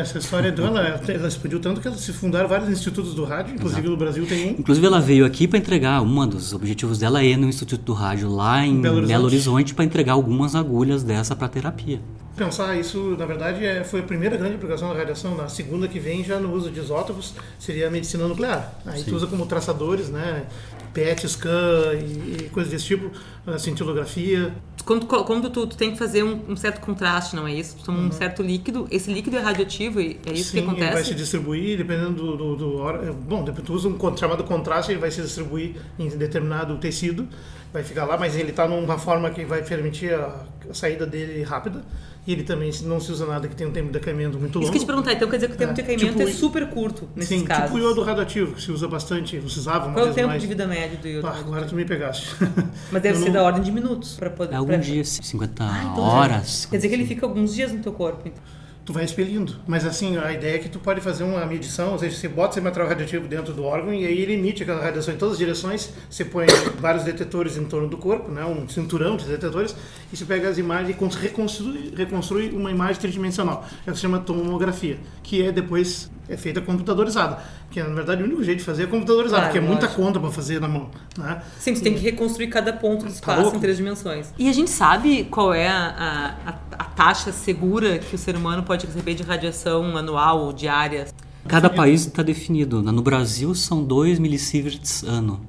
Essa 0.01 0.17
história 0.17 0.51
dela, 0.51 1.01
ela 1.07 1.27
explodiu 1.27 1.59
tanto 1.59 1.79
que 1.79 1.89
se 1.97 2.11
fundaram 2.11 2.49
vários 2.49 2.69
institutos 2.69 3.13
do 3.13 3.23
rádio, 3.23 3.55
inclusive 3.55 3.79
Exato. 3.79 3.91
no 3.91 3.97
Brasil 3.97 4.25
tem 4.25 4.47
um. 4.47 4.59
Inclusive 4.59 4.85
ela 4.85 4.99
veio 4.99 5.25
aqui 5.25 5.47
para 5.47 5.57
entregar, 5.57 6.01
um 6.01 6.27
dos 6.27 6.53
objetivos 6.53 6.97
dela 6.97 7.23
é 7.23 7.37
no 7.37 7.47
Instituto 7.47 7.81
do 7.83 7.93
Rádio 7.93 8.29
lá 8.29 8.65
em 8.65 8.81
Belo 8.81 8.97
Horizonte, 8.97 9.25
Horizonte 9.25 9.73
para 9.73 9.85
entregar 9.85 10.13
algumas 10.13 10.53
agulhas 10.53 11.01
dessa 11.01 11.35
para 11.35 11.47
terapia 11.47 12.01
pensar 12.35 12.75
isso, 12.77 13.15
na 13.17 13.25
verdade, 13.25 13.65
é, 13.65 13.83
foi 13.83 14.01
a 14.01 14.03
primeira 14.03 14.35
grande 14.37 14.55
aplicação 14.55 14.89
da 14.89 14.95
radiação. 14.95 15.35
Na 15.35 15.47
segunda 15.47 15.87
que 15.87 15.99
vem, 15.99 16.23
já 16.23 16.39
no 16.39 16.53
uso 16.53 16.71
de 16.71 16.79
isótopos, 16.79 17.33
seria 17.59 17.87
a 17.87 17.91
medicina 17.91 18.27
nuclear. 18.27 18.73
Aí 18.85 18.99
Sim. 18.99 19.09
tu 19.09 19.15
usa 19.15 19.27
como 19.27 19.45
traçadores, 19.45 20.09
né? 20.09 20.45
PET, 20.93 21.27
scan 21.27 21.93
e, 21.95 22.45
e 22.45 22.49
coisas 22.49 22.71
desse 22.71 22.85
tipo, 22.85 23.11
a 23.47 23.57
cintilografia. 23.57 24.53
Quando, 24.85 25.05
quando 25.05 25.49
tu, 25.49 25.65
tu, 25.65 25.75
tem 25.75 25.91
que 25.91 25.97
fazer 25.97 26.23
um, 26.23 26.39
um, 26.49 26.55
certo 26.55 26.81
contraste, 26.81 27.35
não 27.35 27.47
é 27.47 27.53
isso? 27.53 27.77
Tu 27.77 27.85
toma 27.85 27.99
uhum. 27.99 28.07
um 28.07 28.11
certo 28.11 28.43
líquido, 28.43 28.87
esse 28.91 29.11
líquido 29.11 29.37
é 29.37 29.39
radioativo, 29.39 29.99
é 29.99 30.15
isso 30.33 30.51
Sim, 30.51 30.57
que 30.57 30.63
acontece? 30.63 30.87
Sim, 30.87 30.93
vai 30.93 31.03
se 31.03 31.15
distribuir 31.15 31.77
dependendo 31.77 32.35
do, 32.35 32.37
do, 32.37 32.55
do, 32.55 33.13
Bom, 33.25 33.43
tu 33.43 33.73
usa 33.73 33.87
um 33.87 34.17
chamado 34.17 34.43
contraste, 34.43 34.91
ele 34.91 34.99
vai 34.99 35.09
se 35.09 35.21
distribuir 35.21 35.75
em 35.97 36.09
determinado 36.09 36.77
tecido, 36.77 37.27
vai 37.71 37.81
ficar 37.81 38.05
lá, 38.05 38.17
mas 38.17 38.35
ele 38.35 38.51
está 38.51 38.67
numa 38.67 38.97
forma 38.97 39.29
que 39.31 39.45
vai 39.45 39.63
permitir 39.63 40.13
a, 40.13 40.45
a 40.69 40.73
saída 40.73 41.07
dele 41.07 41.41
rápida 41.43 41.83
e 42.25 42.31
ele 42.31 42.43
também 42.43 42.71
não 42.83 42.99
se 42.99 43.11
usa 43.11 43.25
nada 43.25 43.47
que 43.47 43.55
tenha 43.55 43.69
um 43.69 43.73
tempo 43.73 43.87
de 43.87 43.93
decaimento 43.93 44.39
muito 44.39 44.55
longo. 44.55 44.63
Isso 44.63 44.71
que 44.71 44.77
eu 44.77 44.83
te 44.83 44.85
perguntar, 44.85 45.13
então 45.13 45.29
quer 45.29 45.37
dizer 45.37 45.47
que 45.49 45.55
o 45.55 45.57
tempo 45.57 45.71
é, 45.71 45.73
de 45.73 45.81
decaimento 45.81 46.17
tipo, 46.17 46.29
é 46.29 46.31
super 46.31 46.67
curto 46.69 47.09
nesses 47.15 47.37
sim, 47.37 47.45
casos? 47.45 47.65
tipo 47.65 47.77
o 47.77 47.79
iodo 47.79 48.01
radioativo, 48.01 48.53
que 48.53 48.61
se 48.61 48.71
usa 48.71 48.87
bastante, 48.87 49.41
se 49.49 49.59
usava 49.59 49.91
Qual 49.91 50.07
é 50.07 50.11
o 50.11 50.13
tempo 50.13 50.27
mais. 50.27 50.41
de 50.41 50.47
vida 50.47 50.65
médio 50.65 50.97
do 50.99 51.07
iodo? 51.07 51.27
Ah, 51.27 51.37
agora 51.37 51.65
tu 51.65 51.75
me 51.75 51.83
pegaste. 51.83 52.29
Mas 52.91 53.01
deve 53.01 53.17
eu 53.17 53.21
ser 53.21 53.25
não... 53.27 53.33
da 53.33 53.43
ordem 53.43 53.61
de 53.61 53.71
minutos 53.71 54.15
para 54.15 54.29
poder... 54.29 54.55
Alguns 54.55 54.75
pra... 54.75 54.83
dias, 54.83 55.19
50 55.21 55.63
ah, 55.63 55.89
então 55.91 56.03
horas. 56.03 56.65
Quer 56.65 56.77
dizer 56.77 56.89
que 56.89 56.95
ele 56.95 57.05
fica 57.05 57.25
alguns 57.25 57.53
dias 57.53 57.71
no 57.71 57.79
teu 57.79 57.91
corpo, 57.91 58.21
então 58.25 58.41
tu 58.85 58.91
vai 58.91 59.03
expelindo. 59.03 59.55
Mas 59.65 59.85
assim, 59.85 60.17
a 60.17 60.31
ideia 60.31 60.55
é 60.55 60.59
que 60.59 60.69
tu 60.69 60.79
pode 60.79 61.01
fazer 61.01 61.23
uma 61.23 61.45
medição, 61.45 61.93
ou 61.93 61.99
seja, 61.99 62.15
você 62.15 62.27
bota 62.27 62.53
esse 62.53 62.61
material 62.61 62.89
radioativo 62.89 63.27
dentro 63.27 63.53
do 63.53 63.63
órgão 63.63 63.93
e 63.93 64.05
aí 64.05 64.19
ele 64.21 64.33
emite 64.33 64.63
aquela 64.63 64.81
radiação 64.81 65.13
em 65.13 65.17
todas 65.17 65.33
as 65.33 65.39
direções, 65.39 65.91
você 66.09 66.25
põe 66.25 66.45
vários 66.79 67.03
detetores 67.03 67.57
em 67.57 67.65
torno 67.65 67.87
do 67.87 67.97
corpo, 67.97 68.29
né, 68.29 68.43
um 68.45 68.67
cinturão 68.67 69.15
de 69.15 69.25
detetores, 69.25 69.75
e 70.11 70.17
você 70.17 70.25
pega 70.25 70.49
as 70.49 70.57
imagens 70.57 70.89
e 70.89 71.17
reconstrui, 71.21 71.93
reconstrui 71.95 72.49
uma 72.49 72.71
imagem 72.71 72.99
tridimensional. 73.01 73.65
É 73.85 73.89
o 73.89 73.93
que 73.93 73.97
se 73.97 74.01
chama 74.01 74.19
tomografia, 74.19 74.97
que 75.21 75.41
é 75.41 75.51
depois 75.51 76.11
é 76.33 76.37
feita 76.37 76.61
computadorizada. 76.61 77.39
Que 77.69 77.81
na 77.81 77.93
verdade 77.93 78.21
o 78.21 78.25
único 78.25 78.43
jeito 78.43 78.59
de 78.59 78.63
fazer 78.63 78.83
é 78.83 78.87
computadorizado, 78.87 79.43
porque 79.43 79.57
é 79.57 79.61
muita 79.61 79.87
conta 79.87 80.19
para 80.19 80.31
fazer 80.31 80.59
na 80.59 80.67
mão. 80.67 80.89
Né? 81.17 81.41
Sim, 81.59 81.75
você 81.75 81.83
tem 81.83 81.93
que 81.93 82.01
reconstruir 82.01 82.47
cada 82.47 82.73
ponto 82.73 83.05
do 83.05 83.09
tá 83.09 83.15
espaço 83.15 83.51
tá 83.51 83.57
em 83.57 83.59
três 83.59 83.77
dimensões. 83.77 84.33
E 84.37 84.49
a 84.49 84.53
gente 84.53 84.69
sabe 84.69 85.25
qual 85.25 85.53
é 85.53 85.67
a, 85.67 86.35
a, 86.45 86.53
a, 86.77 86.83
taxa 86.83 87.31
segura 87.31 87.99
que 87.99 88.15
o 88.15 88.17
ser 88.17 88.35
humano 88.35 88.63
pode 88.63 88.85
receber 88.85 89.13
de 89.15 89.23
radiação 89.23 89.97
anual 89.97 90.45
ou 90.45 90.53
diária? 90.53 91.07
Cada 91.47 91.69
país 91.69 92.05
está 92.05 92.23
definido. 92.23 92.81
No 92.81 93.01
Brasil 93.01 93.53
são 93.53 93.83
2 93.83 94.19
millisieverts 94.19 95.03
ano. 95.03 95.45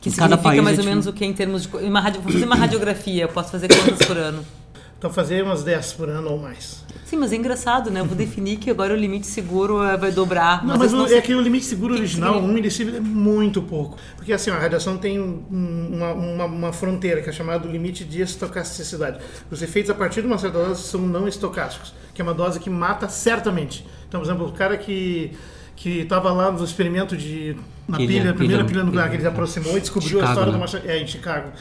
Que 0.00 0.10
em 0.10 0.12
significa 0.12 0.62
mais 0.62 0.78
é 0.78 0.82
ou 0.82 0.86
menos 0.86 1.06
o 1.06 1.12
que 1.12 1.24
em 1.24 1.32
termos 1.32 1.62
de. 1.62 1.76
Uma 1.78 2.00
radio, 2.00 2.20
vou 2.20 2.32
fazer 2.32 2.44
uma 2.44 2.54
radiografia, 2.54 3.24
eu 3.24 3.28
posso 3.28 3.50
fazer 3.50 3.68
quantas 3.68 4.06
por 4.06 4.16
ano? 4.16 4.44
Então 4.98 5.10
fazer 5.10 5.42
umas 5.42 5.62
10 5.62 5.92
por 5.94 6.08
ano 6.08 6.30
ou 6.30 6.38
mais. 6.38 6.84
Sim, 7.06 7.18
mas 7.18 7.32
é 7.32 7.36
engraçado, 7.36 7.88
né? 7.88 8.00
Eu 8.00 8.04
vou 8.04 8.16
definir 8.16 8.56
que 8.56 8.68
agora 8.68 8.92
o 8.92 8.96
limite 8.96 9.28
seguro 9.28 9.80
eh, 9.80 9.96
vai 9.96 10.10
dobrar. 10.10 10.66
Não, 10.66 10.76
mas, 10.76 10.92
mas 10.92 11.12
o, 11.12 11.14
é 11.14 11.20
que 11.20 11.32
o 11.32 11.40
limite 11.40 11.64
seguro 11.64 11.94
original, 11.94 12.38
um 12.38 12.48
milisievert, 12.48 12.96
é 12.96 13.00
muito 13.00 13.62
pouco. 13.62 13.96
Porque 14.16 14.32
assim, 14.32 14.50
a 14.50 14.58
radiação 14.58 14.98
tem 14.98 15.20
uma, 15.20 16.12
uma, 16.12 16.44
uma, 16.46 16.72
fronteira 16.72 17.22
que 17.22 17.30
é 17.30 17.32
chamada 17.32 17.68
limite 17.68 18.04
de 18.04 18.20
estocasticidade. 18.22 19.20
Os 19.48 19.62
efeitos 19.62 19.88
a 19.88 19.94
partir 19.94 20.20
de 20.20 20.26
uma 20.26 20.36
certa 20.36 20.58
dose 20.58 20.82
são 20.82 21.00
não 21.00 21.28
estocásticos, 21.28 21.94
que 22.12 22.20
é 22.20 22.24
uma 22.24 22.34
dose 22.34 22.58
que 22.58 22.68
mata 22.68 23.08
certamente. 23.08 23.86
Então, 24.08 24.20
por 24.20 24.26
exemplo, 24.26 24.48
o 24.48 24.52
cara 24.52 24.76
que 24.76 25.30
que 25.76 26.00
estava 26.00 26.32
lá 26.32 26.50
no 26.50 26.64
experimento 26.64 27.16
de 27.16 27.54
na 27.86 27.98
pilha, 27.98 28.30
a 28.30 28.34
primeira 28.34 28.64
pilha 28.64 28.82
nuclear 28.82 29.10
que 29.10 29.16
ele 29.16 29.26
aproximou 29.26 29.76
e 29.76 29.80
descobriu 29.80 30.18
Chicago, 30.18 30.26
a 30.26 30.30
história 30.30 30.80
né? 30.80 30.80
do 30.80 30.90
é, 30.90 31.02
em 31.02 31.06
Chicago. 31.06 31.52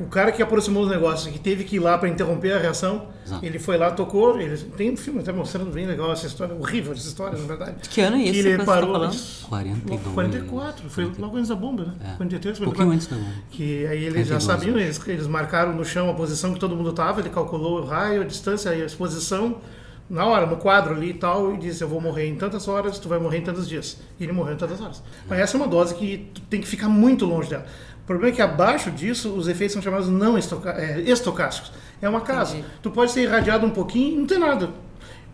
O 0.00 0.06
cara 0.06 0.32
que 0.32 0.42
aproximou 0.42 0.82
os 0.82 0.88
negócios, 0.88 1.30
que 1.30 1.38
teve 1.38 1.64
que 1.64 1.76
ir 1.76 1.78
lá 1.78 1.98
para 1.98 2.08
interromper 2.08 2.52
a 2.52 2.58
reação, 2.58 3.08
Exato. 3.24 3.44
ele 3.44 3.58
foi 3.58 3.76
lá, 3.76 3.90
tocou. 3.90 4.40
Ele, 4.40 4.56
tem 4.56 4.92
um 4.92 4.96
filme 4.96 5.20
até 5.20 5.30
mostrando 5.30 5.70
bem 5.70 5.86
legal 5.86 6.10
essa 6.10 6.26
história, 6.26 6.54
horrível 6.54 6.92
essa 6.92 7.06
história, 7.06 7.38
na 7.38 7.46
verdade. 7.46 7.88
Que 7.88 8.00
ano 8.00 8.16
é 8.16 8.22
isso? 8.22 8.32
Que 8.32 8.38
ele 8.38 8.58
tá 8.58 8.64
parou. 8.64 9.00
Tá 9.00 9.12
42. 9.48 10.00
44, 10.14 10.88
foi 10.88 11.12
logo 11.18 11.36
antes 11.36 11.48
da 11.48 11.56
bomba, 11.56 11.84
né? 11.84 11.94
É. 12.12 12.16
43, 12.16 12.60
um 12.60 12.64
pouquinho 12.64 12.90
antes 12.90 13.06
da 13.06 13.16
bomba. 13.16 13.30
Que 13.50 13.86
aí 13.86 14.04
eles 14.04 14.26
42, 14.26 14.28
já 14.28 14.40
sabiam, 14.40 14.78
eles, 14.78 15.00
eles 15.06 15.26
marcaram 15.26 15.74
no 15.74 15.84
chão 15.84 16.08
a 16.08 16.14
posição 16.14 16.54
que 16.54 16.60
todo 16.60 16.74
mundo 16.74 16.90
estava, 16.90 17.20
ele 17.20 17.30
calculou 17.30 17.82
o 17.82 17.84
raio, 17.84 18.22
a 18.22 18.24
distância, 18.24 18.70
a 18.70 18.76
exposição 18.76 19.60
na 20.08 20.26
hora, 20.26 20.46
no 20.46 20.56
quadro 20.56 20.94
ali 20.94 21.10
e 21.10 21.14
tal, 21.14 21.54
e 21.54 21.56
disse: 21.56 21.82
Eu 21.82 21.88
vou 21.88 22.00
morrer 22.00 22.28
em 22.28 22.36
tantas 22.36 22.68
horas, 22.68 22.98
tu 22.98 23.08
vai 23.08 23.18
morrer 23.18 23.38
em 23.38 23.42
tantos 23.42 23.68
dias. 23.68 23.98
E 24.18 24.24
ele 24.24 24.32
morreu 24.32 24.54
em 24.54 24.56
tantas 24.56 24.80
horas. 24.80 25.02
Mas 25.28 25.38
essa 25.38 25.56
é 25.56 25.60
uma 25.60 25.68
dose 25.68 25.94
que 25.94 26.30
tu 26.34 26.40
tem 26.42 26.60
que 26.60 26.66
ficar 26.66 26.88
muito 26.88 27.24
longe 27.24 27.48
dela. 27.48 27.66
O 28.04 28.06
problema 28.06 28.32
é 28.34 28.36
que 28.36 28.42
abaixo 28.42 28.90
disso, 28.90 29.30
os 29.30 29.48
efeitos 29.48 29.72
são 29.72 29.82
chamados 29.82 30.08
não 30.08 30.36
é, 30.36 31.00
estocásticos. 31.00 31.72
É 32.02 32.08
uma 32.08 32.20
casa. 32.20 32.58
Entendi. 32.58 32.74
Tu 32.82 32.90
pode 32.90 33.10
ser 33.10 33.22
irradiado 33.22 33.64
um 33.64 33.70
pouquinho, 33.70 34.20
não 34.20 34.26
tem 34.26 34.38
nada. 34.38 34.68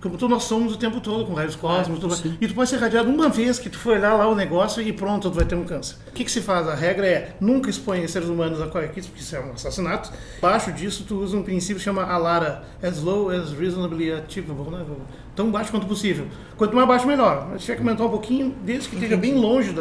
Como 0.01 0.17
todos 0.17 0.33
nós 0.33 0.45
somos 0.45 0.73
o 0.73 0.79
tempo 0.79 1.01
todo, 1.01 1.27
com 1.27 1.35
raios 1.35 1.57
cósmicos. 1.57 2.25
e 2.41 2.47
tu 2.47 2.55
pode 2.55 2.71
ser 2.71 2.77
irradiado 2.77 3.11
uma 3.11 3.29
vez 3.29 3.59
que 3.59 3.69
tu 3.69 3.77
for 3.77 3.97
olhar 3.97 4.15
lá 4.15 4.29
o 4.29 4.37
negócio 4.37 4.81
e 4.81 4.93
pronto, 4.93 5.29
tu 5.29 5.35
vai 5.35 5.45
ter 5.45 5.57
um 5.57 5.65
câncer. 5.65 5.97
O 6.09 6.13
que, 6.13 6.25
que 6.25 6.31
se 6.31 6.41
faz? 6.41 6.69
A 6.69 6.75
regra 6.77 7.07
é 7.07 7.35
nunca 7.41 7.69
expõe 7.69 8.07
seres 8.07 8.29
humanos 8.29 8.63
a 8.63 8.69
qualquer 8.69 8.89
porque 8.89 9.21
isso 9.21 9.35
é 9.35 9.41
um 9.41 9.53
assassinato. 9.53 10.13
Abaixo 10.39 10.73
disso, 10.73 11.05
tu 11.07 11.17
usa 11.17 11.37
um 11.37 11.43
princípio 11.43 11.77
que 11.77 11.83
chama 11.83 12.05
ALARA, 12.05 12.63
as 12.81 13.03
low 13.03 13.31
as 13.31 13.53
reasonably 13.53 14.13
achievable, 14.13 14.71
né? 14.71 14.87
tão 15.35 15.51
baixo 15.51 15.73
quanto 15.73 15.87
possível. 15.87 16.29
Quanto 16.57 16.75
mais 16.75 16.87
baixo, 16.87 17.07
melhor. 17.07 17.49
Mas 17.51 17.63
tiver 17.63 17.75
que 17.75 17.83
aumentar 17.83 18.05
um 18.05 18.11
pouquinho, 18.11 18.55
desde 18.65 18.89
que 18.89 18.95
esteja 18.95 19.17
bem 19.17 19.35
longe 19.35 19.75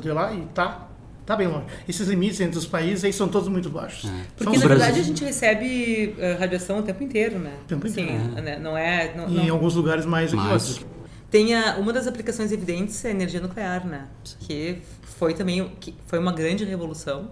de 0.00 0.12
lá 0.12 0.32
e 0.32 0.42
tá 0.54 0.86
Está 1.26 1.34
bem 1.34 1.48
longe. 1.48 1.64
Esses 1.88 2.06
limites 2.06 2.40
entre 2.40 2.56
os 2.56 2.66
países 2.66 3.02
aí 3.02 3.12
são 3.12 3.26
todos 3.26 3.48
muito 3.48 3.68
baixos. 3.68 4.08
É. 4.08 4.26
Porque, 4.36 4.58
na 4.58 4.68
verdade, 4.68 5.00
a 5.00 5.02
gente 5.02 5.24
recebe 5.24 6.14
uh, 6.16 6.38
radiação 6.38 6.78
o 6.78 6.82
tempo 6.84 7.02
inteiro, 7.02 7.36
né? 7.36 7.52
O 7.64 7.66
tempo 7.66 7.88
inteiro. 7.88 8.12
Sim, 8.12 8.40
né? 8.42 8.60
Não 8.60 8.78
é... 8.78 9.12
Não, 9.16 9.28
não... 9.28 9.42
em 9.42 9.48
alguns 9.48 9.74
lugares 9.74 10.06
mais 10.06 10.30
do 10.30 10.36
que 10.36 10.46
outros. 10.46 10.86
Tem 11.28 11.52
a, 11.56 11.78
uma 11.78 11.92
das 11.92 12.06
aplicações 12.06 12.52
evidentes 12.52 13.04
é 13.04 13.08
a 13.08 13.10
energia 13.10 13.40
nuclear, 13.40 13.84
né? 13.84 14.06
Que 14.38 14.78
foi 15.02 15.34
também 15.34 15.68
que 15.80 15.92
foi 16.06 16.20
uma 16.20 16.30
grande 16.30 16.64
revolução. 16.64 17.30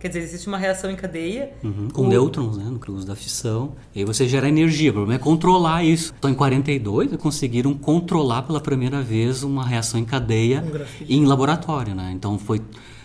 Quer 0.00 0.08
dizer, 0.08 0.20
existe 0.20 0.48
uma 0.48 0.58
reação 0.58 0.90
em 0.90 0.96
cadeia. 0.96 1.52
Uhum, 1.62 1.90
com 1.92 2.02
o... 2.02 2.08
nêutrons, 2.08 2.58
né? 2.58 2.64
No 2.64 2.94
uso 2.94 3.06
da 3.06 3.14
fissão. 3.14 3.76
E 3.94 4.00
aí 4.00 4.04
você 4.04 4.26
gera 4.26 4.48
energia. 4.48 4.90
O 4.90 4.94
problema 4.94 5.14
é 5.14 5.22
controlar 5.22 5.84
isso. 5.84 6.12
Então, 6.18 6.28
em 6.28 6.34
42, 6.34 7.14
conseguiram 7.18 7.72
controlar 7.74 8.42
pela 8.42 8.60
primeira 8.60 9.00
vez 9.00 9.44
uma 9.44 9.64
reação 9.64 10.00
em 10.00 10.04
cadeia 10.04 10.64
um 10.64 11.04
em 11.08 11.24
laboratório, 11.24 11.94
né? 11.94 12.10
Então, 12.12 12.36
foi 12.36 12.60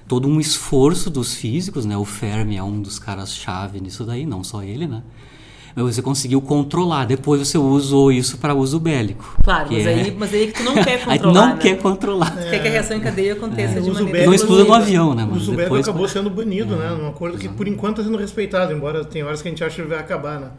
todo 0.08 0.28
um 0.28 0.40
esforço 0.40 1.10
dos 1.10 1.34
físicos, 1.34 1.86
né? 1.86 1.98
O 1.98 2.06
Fermi 2.06 2.58
é 2.58 2.64
um 2.64 2.82
dos 2.82 3.00
caras-chave 3.00 3.80
nisso 3.80 4.04
daí, 4.04 4.26
não 4.26 4.44
só 4.44 4.64
ele, 4.64 4.88
né? 4.88 5.02
Mas 5.76 5.96
você 5.96 6.02
conseguiu 6.02 6.40
controlar. 6.40 7.06
Depois 7.06 7.48
você 7.48 7.58
usou 7.58 8.12
isso 8.12 8.38
para 8.38 8.54
uso 8.54 8.80
bélico. 8.80 9.38
Claro, 9.44 9.70
mas, 9.72 9.86
é... 9.86 9.90
aí, 9.90 10.16
mas 10.18 10.34
aí 10.34 10.48
que 10.48 10.54
tu 10.54 10.64
não 10.64 10.76
quer 10.76 11.00
controlar. 11.04 11.34
não 11.34 11.56
né? 11.56 11.62
quer 11.62 11.78
controlar. 11.80 12.38
É. 12.38 12.50
Quer 12.52 12.62
que 12.62 12.68
a 12.68 12.72
reação 12.72 12.98
em 12.98 13.00
cadeia 13.00 13.34
aconteça 13.34 13.80
é. 13.80 13.82
de 13.82 13.92
maneira. 13.92 14.26
Não 14.26 14.34
explodiu 14.34 14.66
no 14.66 14.74
avião, 14.74 15.16
né? 15.16 15.24
o 15.24 15.36
uso 15.36 15.52
bélico 15.54 15.76
acabou 15.76 16.08
sendo 16.08 16.30
banido, 16.30 16.76
é. 16.76 16.78
né? 16.78 16.92
Um 16.92 17.08
acordo 17.08 17.38
que 17.38 17.50
por 17.50 17.68
enquanto 17.68 18.02
está 18.02 18.04
sendo 18.04 18.22
respeitado, 18.22 18.72
embora 18.72 19.04
tem 19.04 19.24
horas 19.24 19.42
que 19.42 19.48
a 19.48 19.52
gente 19.52 19.64
acha 19.64 19.82
que 19.82 19.88
vai 19.88 19.98
acabar, 19.98 20.40
né? 20.40 20.52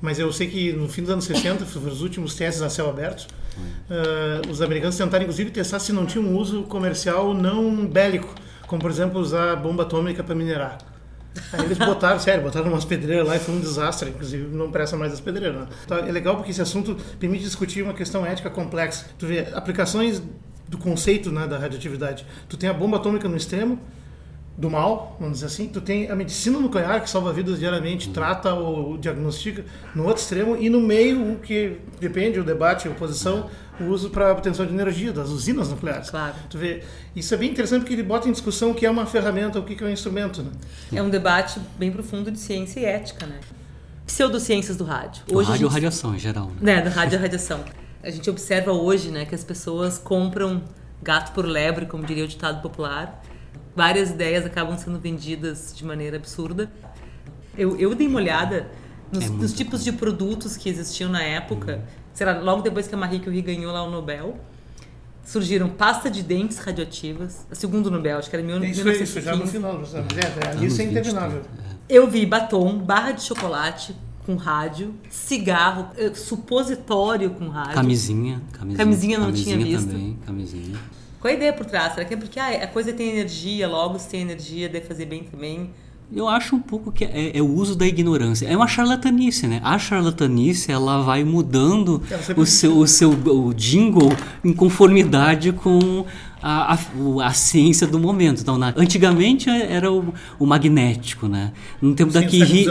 Mas 0.00 0.18
eu 0.18 0.32
sei 0.32 0.46
que 0.46 0.72
no 0.72 0.88
fim 0.88 1.02
dos 1.02 1.10
anos 1.10 1.24
60, 1.24 1.64
os 1.64 2.02
últimos 2.02 2.34
testes 2.34 2.62
a 2.62 2.70
céu 2.70 2.88
aberto, 2.88 3.26
uh, 3.90 4.48
os 4.48 4.62
americanos 4.62 4.96
tentaram 4.96 5.24
inclusive 5.24 5.50
testar 5.50 5.80
se 5.80 5.92
não 5.92 6.06
tinha 6.06 6.22
um 6.22 6.36
uso 6.36 6.62
comercial 6.64 7.34
não 7.34 7.84
bélico 7.84 8.32
como, 8.68 8.80
por 8.80 8.90
exemplo, 8.90 9.18
usar 9.18 9.56
bomba 9.56 9.82
atômica 9.82 10.22
para 10.22 10.34
minerar. 10.34 10.78
Aí 11.52 11.64
eles 11.64 11.78
botaram, 11.78 12.18
sério, 12.20 12.42
botaram 12.42 12.68
umas 12.68 12.84
pedreiras 12.84 13.26
lá 13.26 13.36
e 13.36 13.38
foi 13.38 13.54
um 13.54 13.60
desastre, 13.60 14.10
inclusive 14.10 14.54
não 14.54 14.70
presta 14.70 14.96
mais 14.96 15.12
as 15.12 15.20
pedreiras. 15.20 15.60
Né? 15.60 15.66
Então, 15.84 15.98
é 15.98 16.12
legal 16.12 16.36
porque 16.36 16.50
esse 16.50 16.60
assunto 16.60 16.96
permite 17.18 17.44
discutir 17.44 17.82
uma 17.82 17.94
questão 17.94 18.24
ética 18.24 18.50
complexa. 18.50 19.06
Tu 19.18 19.26
vê 19.26 19.48
aplicações 19.52 20.22
do 20.68 20.76
conceito 20.76 21.32
né, 21.32 21.46
da 21.46 21.58
radioatividade. 21.58 22.26
Tu 22.48 22.56
tem 22.56 22.68
a 22.68 22.74
bomba 22.74 22.98
atômica 22.98 23.26
no 23.28 23.36
extremo, 23.36 23.80
do 24.58 24.68
mal, 24.68 25.16
vamos 25.20 25.34
dizer 25.34 25.46
assim. 25.46 25.68
Tu 25.68 25.80
tem 25.80 26.10
a 26.10 26.16
medicina 26.16 26.58
nuclear, 26.58 27.00
que 27.00 27.08
salva 27.08 27.32
vidas 27.32 27.60
diariamente, 27.60 28.10
trata 28.10 28.52
ou 28.52 28.98
diagnostica, 28.98 29.64
no 29.94 30.04
outro 30.04 30.20
extremo, 30.20 30.56
e 30.56 30.68
no 30.68 30.80
meio, 30.80 31.34
o 31.34 31.38
que 31.38 31.76
depende, 32.00 32.40
o 32.40 32.44
debate, 32.44 32.88
a 32.88 32.90
oposição, 32.90 33.48
o 33.80 33.84
uso 33.84 34.10
para 34.10 34.32
obtenção 34.32 34.66
de 34.66 34.74
energia 34.74 35.12
das 35.12 35.28
usinas 35.28 35.68
nucleares. 35.68 36.10
Claro. 36.10 36.34
Tu 36.50 36.58
vê, 36.58 36.82
isso 37.14 37.32
é 37.32 37.36
bem 37.36 37.52
interessante 37.52 37.82
porque 37.82 37.94
ele 37.94 38.02
bota 38.02 38.28
em 38.28 38.32
discussão 38.32 38.72
o 38.72 38.74
que 38.74 38.84
é 38.84 38.90
uma 38.90 39.06
ferramenta, 39.06 39.60
o 39.60 39.62
que 39.62 39.80
é 39.80 39.86
um 39.86 39.90
instrumento. 39.90 40.42
Né? 40.42 40.50
É 40.92 41.00
um 41.00 41.08
debate 41.08 41.60
bem 41.78 41.92
profundo 41.92 42.28
de 42.28 42.38
ciência 42.40 42.80
e 42.80 42.84
ética, 42.84 43.26
né? 43.26 43.38
Pseudociências 44.06 44.76
do 44.76 44.82
rádio. 44.82 45.22
Hoje 45.32 45.50
rádio 45.50 45.66
gente... 45.66 45.74
radiação 45.74 46.16
em 46.16 46.18
geral. 46.18 46.50
Né, 46.60 46.82
do 46.82 46.90
rádio 46.90 47.20
radiação. 47.20 47.62
A 48.02 48.10
gente 48.10 48.28
observa 48.28 48.72
hoje, 48.72 49.10
né, 49.10 49.24
que 49.24 49.36
as 49.36 49.44
pessoas 49.44 49.98
compram 49.98 50.62
gato 51.00 51.32
por 51.32 51.46
lebre, 51.46 51.86
como 51.86 52.04
diria 52.04 52.24
o 52.24 52.28
ditado 52.28 52.60
popular, 52.60 53.22
várias 53.78 54.10
ideias 54.10 54.44
acabam 54.44 54.76
sendo 54.76 54.98
vendidas 54.98 55.72
de 55.74 55.84
maneira 55.84 56.16
absurda. 56.16 56.68
Eu, 57.56 57.76
eu 57.78 57.94
dei 57.94 58.08
uma 58.08 58.18
olhada 58.18 58.68
nos, 59.12 59.26
é 59.26 59.28
nos 59.28 59.52
tipos 59.52 59.84
de 59.84 59.92
produtos 59.92 60.56
que 60.56 60.68
existiam 60.68 61.08
na 61.08 61.22
época. 61.22 61.76
Uhum. 61.76 61.82
Será 62.12 62.40
logo 62.40 62.60
depois 62.60 62.88
que 62.88 62.94
a 62.96 62.98
Marie 62.98 63.20
Curie 63.20 63.40
ganhou 63.40 63.72
lá 63.72 63.84
o 63.84 63.90
Nobel. 63.90 64.36
Surgiram 65.24 65.68
pasta 65.68 66.10
de 66.10 66.24
dentes 66.24 66.58
radioativas, 66.58 67.46
a 67.50 67.54
segundo 67.54 67.88
Nobel, 67.88 68.18
acho 68.18 68.28
que 68.28 68.34
era 68.34 68.42
em 68.42 68.46
1915. 68.46 69.02
Isso, 69.02 69.18
isso 69.18 69.24
já 69.24 69.36
no 69.36 69.46
final, 69.46 69.74
é, 69.74 70.60
é, 70.60 70.64
isso 70.64 70.80
é 70.80 70.84
interminável. 70.84 71.42
Eu 71.88 72.08
vi 72.10 72.26
batom, 72.26 72.78
barra 72.78 73.12
de 73.12 73.22
chocolate, 73.22 73.94
com 74.24 74.36
rádio, 74.36 74.94
cigarro, 75.08 75.90
eh, 75.96 76.14
supositório 76.14 77.30
com 77.30 77.48
rádio. 77.48 77.74
Camisinha. 77.74 78.42
Camisinha, 78.52 78.78
camisinha 78.78 79.18
não 79.18 79.26
camisinha 79.26 79.56
tinha 79.56 79.66
visto. 79.66 79.90
Também, 79.90 80.18
camisinha. 80.26 80.78
Qual 81.20 81.32
a 81.32 81.36
ideia 81.36 81.52
por 81.52 81.66
trás? 81.66 81.94
Será 81.94 82.04
que 82.04 82.14
é 82.14 82.16
porque 82.16 82.38
ah, 82.38 82.48
a 82.62 82.66
coisa 82.66 82.92
tem 82.92 83.10
energia, 83.10 83.66
logo 83.68 83.98
se 83.98 84.08
tem 84.08 84.20
energia, 84.20 84.68
deve 84.68 84.86
fazer 84.86 85.04
bem 85.06 85.24
também? 85.24 85.70
Eu 86.14 86.26
acho 86.26 86.56
um 86.56 86.60
pouco 86.60 86.90
que 86.90 87.04
é, 87.04 87.36
é, 87.36 87.42
o 87.42 87.46
uso 87.46 87.76
da 87.76 87.86
ignorância. 87.86 88.46
É 88.46 88.56
uma 88.56 88.66
charlatanice, 88.66 89.46
né? 89.46 89.60
A 89.62 89.78
charlatanice, 89.78 90.72
ela 90.72 91.02
vai 91.02 91.22
mudando 91.22 92.02
o 92.34 92.46
seu, 92.46 92.78
o 92.78 92.86
seu 92.86 93.10
o 93.10 93.52
jingle 93.52 94.10
em 94.42 94.54
conformidade 94.54 95.52
com 95.52 96.06
a, 96.40 96.74
a, 96.74 96.78
a, 97.26 97.32
ciência 97.34 97.86
do 97.86 97.98
momento. 97.98 98.40
Então, 98.40 98.56
na, 98.56 98.72
antigamente 98.74 99.50
era 99.50 99.92
o, 99.92 100.14
o, 100.38 100.46
magnético, 100.46 101.28
né? 101.28 101.52
No 101.82 101.94
tempo 101.94 102.10
Sim, 102.10 102.20
daqui... 102.20 102.42
Ri, 102.42 102.66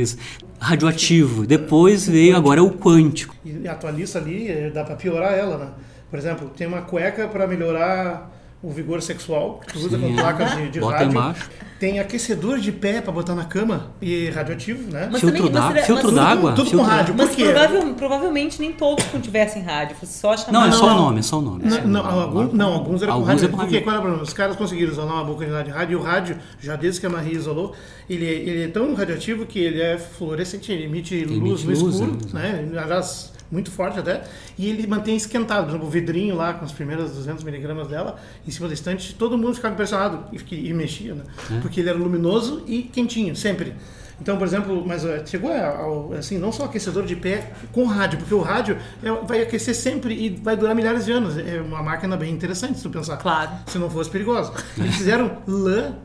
isso, 0.00 0.16
radioativo. 0.58 1.44
Depois 1.44 2.08
veio, 2.08 2.36
agora 2.36 2.60
é 2.60 2.62
o 2.62 2.70
quântico. 2.70 3.34
E 3.44 3.68
atualiza 3.68 4.18
ali, 4.18 4.70
dá 4.72 4.84
para 4.84 4.94
piorar 4.94 5.34
ela, 5.34 5.58
né? 5.58 5.68
Por 6.12 6.18
exemplo, 6.18 6.50
tem 6.54 6.66
uma 6.66 6.82
cueca 6.82 7.26
para 7.26 7.46
melhorar 7.46 8.30
o 8.62 8.70
vigor 8.70 9.00
sexual, 9.00 9.62
que 9.66 9.78
usa 9.78 9.98
com 9.98 10.14
placas 10.14 10.54
de, 10.54 10.68
de 10.68 10.78
rádio. 10.78 11.08
Embaixo. 11.08 11.50
Tem 11.80 11.98
aquecedor 11.98 12.58
de 12.58 12.70
pé 12.70 13.00
para 13.00 13.10
botar 13.10 13.34
na 13.34 13.46
cama 13.46 13.92
e 14.00 14.28
radioativo, 14.28 14.92
né? 14.92 15.08
Mas 15.10 15.22
filtro 15.22 15.48
d'água, 15.48 15.82
filtro 15.82 16.10
d'água. 16.12 16.52
Tudo, 16.52 16.66
tudo 16.66 16.78
com 16.78 16.84
rádio. 16.84 17.14
Mas 17.16 17.34
provável, 17.34 17.94
provavelmente 17.94 18.60
nem 18.60 18.74
todos 18.74 19.02
tivessem 19.22 19.62
rádio, 19.62 19.96
só 20.04 20.36
chamar. 20.36 20.52
Não, 20.52 20.66
é 20.66 20.72
só 20.72 20.84
o 20.84 20.94
nome, 20.94 21.20
é 21.20 21.22
só 21.22 21.38
o 21.38 21.40
nome. 21.40 21.64
Não, 21.64 21.86
não, 21.86 22.20
alguns, 22.20 22.52
não 22.52 22.72
alguns 22.74 23.02
eram 23.02 23.14
com 23.14 23.22
rádio. 23.22 23.46
É 23.46 23.48
com 23.48 23.56
porque 23.56 23.80
qual 23.80 23.94
era 23.94 24.00
o 24.00 24.02
problema? 24.02 24.22
Os 24.22 24.34
caras 24.34 24.54
conseguiram 24.54 24.92
isolar 24.92 25.14
uma 25.14 25.24
boa 25.24 25.38
quantidade 25.38 25.72
de 25.72 25.74
rádio 25.74 25.92
e 25.92 25.96
o 25.96 26.02
rádio, 26.02 26.36
já 26.60 26.76
desde 26.76 27.00
que 27.00 27.06
a 27.06 27.10
Marie 27.10 27.34
isolou, 27.34 27.74
ele, 28.08 28.26
ele 28.26 28.64
é 28.64 28.68
tão 28.68 28.92
radioativo 28.94 29.46
que 29.46 29.58
ele 29.58 29.80
é 29.80 29.96
fluorescente, 29.96 30.70
ele 30.70 30.84
emite, 30.84 31.14
ele 31.14 31.36
luz 31.36 31.64
emite 31.64 31.80
no 31.80 31.86
luz, 31.86 31.94
escuro, 31.94 32.18
é, 32.34 32.62
né? 32.62 32.78
Aliás, 32.78 33.31
muito 33.52 33.70
forte 33.70 33.98
até, 33.98 34.24
e 34.58 34.68
ele 34.68 34.86
mantém 34.86 35.14
esquentado. 35.14 35.64
Por 35.64 35.70
exemplo, 35.72 35.86
o 35.86 35.90
vidrinho 35.90 36.34
lá, 36.34 36.54
com 36.54 36.64
as 36.64 36.72
primeiras 36.72 37.12
200 37.12 37.44
miligramas 37.44 37.86
dela, 37.86 38.16
em 38.48 38.50
cima 38.50 38.66
da 38.66 38.74
estante, 38.74 39.14
todo 39.14 39.36
mundo 39.36 39.54
ficava 39.54 39.74
impressionado 39.74 40.24
e, 40.32 40.68
e 40.68 40.72
mexia, 40.72 41.14
né? 41.14 41.24
É. 41.50 41.60
Porque 41.60 41.80
ele 41.80 41.90
era 41.90 41.98
luminoso 41.98 42.64
e 42.66 42.84
quentinho, 42.84 43.36
sempre. 43.36 43.74
Então, 44.20 44.38
por 44.38 44.46
exemplo, 44.46 44.84
mas 44.86 45.04
eh, 45.04 45.22
chegou 45.26 45.52
ao, 45.52 46.12
assim, 46.14 46.38
não 46.38 46.52
só 46.52 46.64
aquecedor 46.64 47.04
de 47.04 47.16
pé 47.16 47.52
com 47.72 47.84
rádio, 47.86 48.20
porque 48.20 48.32
o 48.32 48.40
rádio 48.40 48.78
é, 49.02 49.10
vai 49.26 49.42
aquecer 49.42 49.74
sempre 49.74 50.14
e 50.14 50.30
vai 50.30 50.56
durar 50.56 50.74
milhares 50.74 51.04
de 51.04 51.12
anos. 51.12 51.36
É 51.36 51.60
uma 51.60 51.82
máquina 51.82 52.16
bem 52.16 52.32
interessante, 52.32 52.76
se 52.76 52.84
tu 52.84 52.90
pensar. 52.90 53.16
Claro. 53.16 53.50
Se 53.66 53.78
não 53.78 53.90
fosse 53.90 54.08
perigosa. 54.08 54.52
Eles 54.78 54.94
fizeram 54.94 55.38
lã 55.46 55.96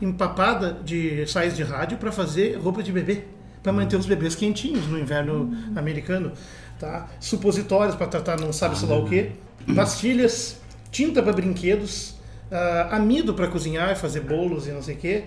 empapada 0.00 0.78
de 0.82 1.26
sais 1.26 1.54
de 1.54 1.62
rádio 1.62 1.98
para 1.98 2.10
fazer 2.10 2.56
roupa 2.56 2.82
de 2.82 2.90
bebê 2.90 3.24
para 3.62 3.72
manter 3.72 3.96
os 3.96 4.06
bebês 4.06 4.34
quentinhos 4.34 4.86
no 4.88 4.98
inverno 4.98 5.44
hum. 5.44 5.72
americano. 5.76 6.32
Tá? 6.78 7.08
Supositórios 7.20 7.94
para 7.94 8.06
tratar 8.06 8.40
não 8.40 8.52
sabe 8.52 8.76
sei 8.76 8.88
lá 8.88 8.96
o 8.96 9.08
que. 9.08 9.32
Pastilhas, 9.74 10.56
tinta 10.90 11.22
para 11.22 11.32
brinquedos, 11.32 12.10
uh, 12.50 12.92
amido 12.92 13.34
para 13.34 13.46
cozinhar 13.48 13.92
e 13.92 13.94
fazer 13.94 14.20
bolos 14.20 14.66
e 14.66 14.72
não 14.72 14.82
sei 14.82 14.96
o 14.96 14.98
quê. 14.98 15.24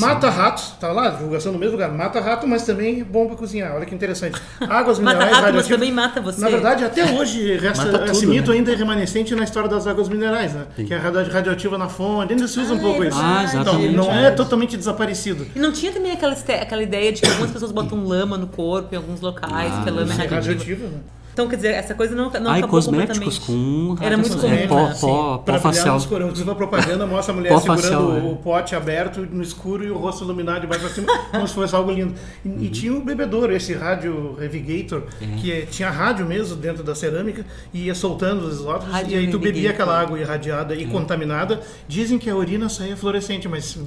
Mata 0.00 0.28
ratos, 0.28 0.74
tá 0.78 0.92
lá, 0.92 1.10
divulgação 1.10 1.52
no 1.52 1.58
mesmo 1.58 1.72
lugar. 1.72 1.90
Mata 1.90 2.20
rato, 2.20 2.46
mas 2.46 2.64
também 2.64 3.00
é 3.00 3.04
bom 3.04 3.26
para 3.26 3.36
cozinhar. 3.36 3.74
Olha 3.74 3.86
que 3.86 3.94
interessante. 3.94 4.40
Águas 4.60 4.98
minerais. 5.00 5.30
mata 5.30 5.40
rato, 5.42 5.54
mas 5.54 5.68
também 5.68 5.92
mata 5.92 6.20
você. 6.20 6.40
Na 6.40 6.48
verdade, 6.48 6.84
até 6.84 7.04
hoje 7.12 7.56
resta 7.56 7.86
tudo, 7.86 8.10
esse 8.10 8.26
mito 8.26 8.50
né? 8.50 8.58
ainda 8.58 8.72
é 8.72 8.74
remanescente 8.74 9.34
na 9.34 9.44
história 9.44 9.68
das 9.68 9.86
águas 9.86 10.08
minerais, 10.08 10.52
né? 10.52 10.66
Sim. 10.76 10.84
Que 10.84 10.94
é 10.94 10.98
radioativa 10.98 11.78
na 11.78 11.88
fonte. 11.88 12.32
Ainda 12.32 12.46
se 12.46 12.60
usa 12.60 12.72
ah, 12.72 12.76
um 12.76 12.80
pouco 12.80 13.04
é 13.04 13.08
isso. 13.08 13.18
Ah, 13.20 13.44
então, 13.54 13.78
não 13.92 14.10
é 14.12 14.30
totalmente 14.30 14.76
desaparecido. 14.76 15.46
E 15.54 15.58
não 15.58 15.72
tinha 15.72 15.92
também 15.92 16.12
aquela, 16.12 16.34
aquela 16.34 16.82
ideia 16.82 17.12
de 17.12 17.22
que 17.22 17.28
algumas 17.28 17.50
pessoas 17.50 17.72
botam 17.72 18.04
lama 18.04 18.36
no 18.36 18.46
corpo 18.46 18.94
em 18.94 18.96
alguns 18.96 19.20
locais, 19.20 19.72
ah, 19.72 19.82
que 19.82 19.88
a 19.88 19.92
lama 19.92 20.12
é 20.12 20.16
radioativa. 20.16 20.36
radioativa 20.36 20.86
né? 20.88 20.98
Então, 21.32 21.48
quer 21.48 21.56
dizer, 21.56 21.68
essa 21.68 21.94
coisa 21.94 22.14
não, 22.14 22.30
não 22.30 22.50
Ai, 22.50 22.58
acabou 22.58 22.78
cosméticos 22.78 23.38
com 23.38 23.96
Era 24.00 24.18
muito 24.18 24.36
comum, 24.36 24.52
é, 24.52 24.66
pó, 24.66 24.88
né? 24.88 24.96
pó, 25.00 25.38
pó 25.38 25.58
facial. 25.58 25.96
Inclusive 25.96 26.50
a 26.50 26.54
propaganda 26.54 27.06
mostra 27.06 27.32
a 27.32 27.36
mulher 27.36 27.58
segurando 27.58 27.80
facial, 27.80 28.02
o, 28.02 28.32
é. 28.32 28.34
pote 28.42 28.74
aberto 28.76 29.26
no 29.30 29.42
escuro 29.42 29.82
e 29.82 29.90
o 29.90 29.96
rosto 29.96 30.24
iluminado 30.24 30.60
de 30.60 30.66
baixo 30.66 30.84
para 30.84 30.94
cima, 30.94 31.06
como 31.30 31.48
se 31.48 31.54
fosse 31.54 31.74
algo 31.74 31.90
lindo. 31.90 32.14
E, 32.44 32.48
uhum. 32.48 32.56
e 32.60 32.68
tinha 32.68 32.92
o 32.92 33.00
bebedouro, 33.00 33.54
esse 33.54 33.72
rádio 33.72 34.36
Revigator, 34.38 35.04
é. 35.20 35.26
que 35.40 35.52
é, 35.52 35.60
tinha 35.62 35.88
rádio 35.88 36.26
mesmo 36.26 36.54
dentro 36.56 36.84
da 36.84 36.94
cerâmica 36.94 37.46
e 37.72 37.84
ia 37.86 37.94
soltando 37.94 38.46
os 38.46 38.56
isótopos 38.56 38.94
e 39.08 39.14
aí 39.14 39.30
tu 39.30 39.38
bebia 39.38 39.70
aquela 39.70 39.98
água 39.98 40.18
irradiada 40.18 40.74
e 40.74 40.84
é. 40.84 40.86
contaminada. 40.86 41.60
Dizem 41.88 42.18
que 42.18 42.28
a 42.28 42.36
urina 42.36 42.68
saía 42.68 42.96
fluorescente, 42.96 43.48
mas 43.48 43.78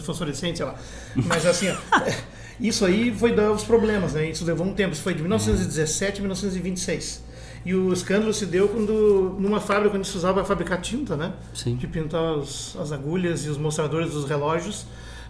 fosforescente, 0.00 0.58
sei 0.58 0.66
lá. 0.66 0.74
Mas 1.14 1.44
assim, 1.44 1.68
ó, 1.68 2.00
Isso 2.60 2.84
aí 2.84 3.14
foi 3.14 3.32
dar 3.32 3.52
os 3.52 3.64
problemas, 3.64 4.14
né? 4.14 4.28
Isso 4.28 4.44
levou 4.44 4.66
um 4.66 4.74
tempo. 4.74 4.92
Isso 4.92 5.02
foi 5.02 5.14
de 5.14 5.20
1917 5.20 6.18
a 6.18 6.20
1926. 6.22 7.24
E 7.64 7.74
o 7.74 7.92
escândalo 7.92 8.32
se 8.32 8.46
deu 8.46 8.68
quando, 8.68 9.36
numa 9.38 9.60
fábrica 9.60 9.96
onde 9.96 10.06
se 10.06 10.16
usava 10.16 10.44
fabricar 10.44 10.80
tinta, 10.80 11.16
né? 11.16 11.32
Sim. 11.54 11.76
De 11.76 11.86
pintar 11.86 12.36
os, 12.36 12.76
as 12.80 12.92
agulhas 12.92 13.44
e 13.44 13.48
os 13.48 13.58
mostradores 13.58 14.12
dos 14.12 14.24
relógios 14.24 14.86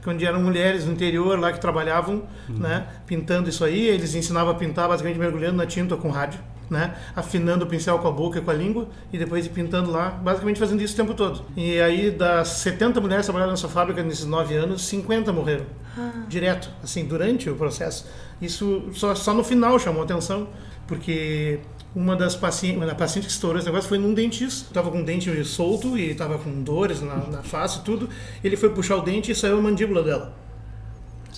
onde 0.06 0.24
eram 0.24 0.40
mulheres 0.40 0.84
no 0.86 0.92
interior 0.92 1.38
lá 1.38 1.52
que 1.52 1.60
trabalhavam, 1.60 2.22
uhum. 2.48 2.58
né, 2.58 2.86
pintando 3.06 3.48
isso 3.48 3.64
aí. 3.64 3.86
Eles 3.86 4.14
ensinavam 4.14 4.52
a 4.52 4.54
pintar 4.54 4.88
basicamente 4.88 5.18
mergulhando 5.18 5.56
na 5.56 5.66
tinta 5.66 5.96
com 5.96 6.10
rádio, 6.10 6.40
né, 6.70 6.94
afinando 7.16 7.64
o 7.64 7.68
pincel 7.68 7.98
com 7.98 8.08
a 8.08 8.10
boca 8.10 8.38
e 8.38 8.42
com 8.42 8.50
a 8.50 8.54
língua 8.54 8.88
e 9.12 9.18
depois 9.18 9.46
pintando 9.48 9.90
lá, 9.90 10.10
basicamente 10.10 10.58
fazendo 10.58 10.82
isso 10.82 10.94
o 10.94 10.96
tempo 10.96 11.14
todo. 11.14 11.42
E 11.56 11.80
aí 11.80 12.10
das 12.10 12.48
70 12.48 13.00
mulheres 13.00 13.22
que 13.22 13.26
trabalharam 13.26 13.52
nessa 13.52 13.68
fábrica 13.68 14.02
nesses 14.02 14.26
nove 14.26 14.54
anos, 14.54 14.82
50 14.86 15.32
morreram. 15.32 15.66
Ah. 15.96 16.24
Direto, 16.28 16.70
assim, 16.82 17.04
durante 17.06 17.48
o 17.48 17.56
processo. 17.56 18.06
Isso 18.40 18.84
só, 18.92 19.14
só 19.14 19.34
no 19.34 19.42
final 19.42 19.78
chamou 19.78 20.02
atenção, 20.02 20.48
porque 20.86 21.60
uma 21.94 22.14
das 22.14 22.36
pacientes, 22.36 22.82
uma 22.82 22.94
paciente 22.94 23.26
que 23.26 23.32
estourou 23.32 23.58
esse 23.58 23.66
negócio 23.66 23.88
foi 23.88 23.98
num 23.98 24.14
dentista. 24.14 24.72
Tava 24.72 24.90
com 24.90 25.00
o 25.00 25.04
dente 25.04 25.44
solto 25.44 25.98
e 25.98 26.14
tava 26.14 26.38
com 26.38 26.62
dores 26.62 27.00
na, 27.00 27.16
na 27.16 27.42
face 27.42 27.78
e 27.78 27.82
tudo. 27.82 28.08
Ele 28.44 28.56
foi 28.56 28.70
puxar 28.70 28.96
o 28.96 29.00
dente 29.00 29.32
e 29.32 29.34
saiu 29.34 29.58
a 29.58 29.62
mandíbula 29.62 30.02
dela. 30.02 30.36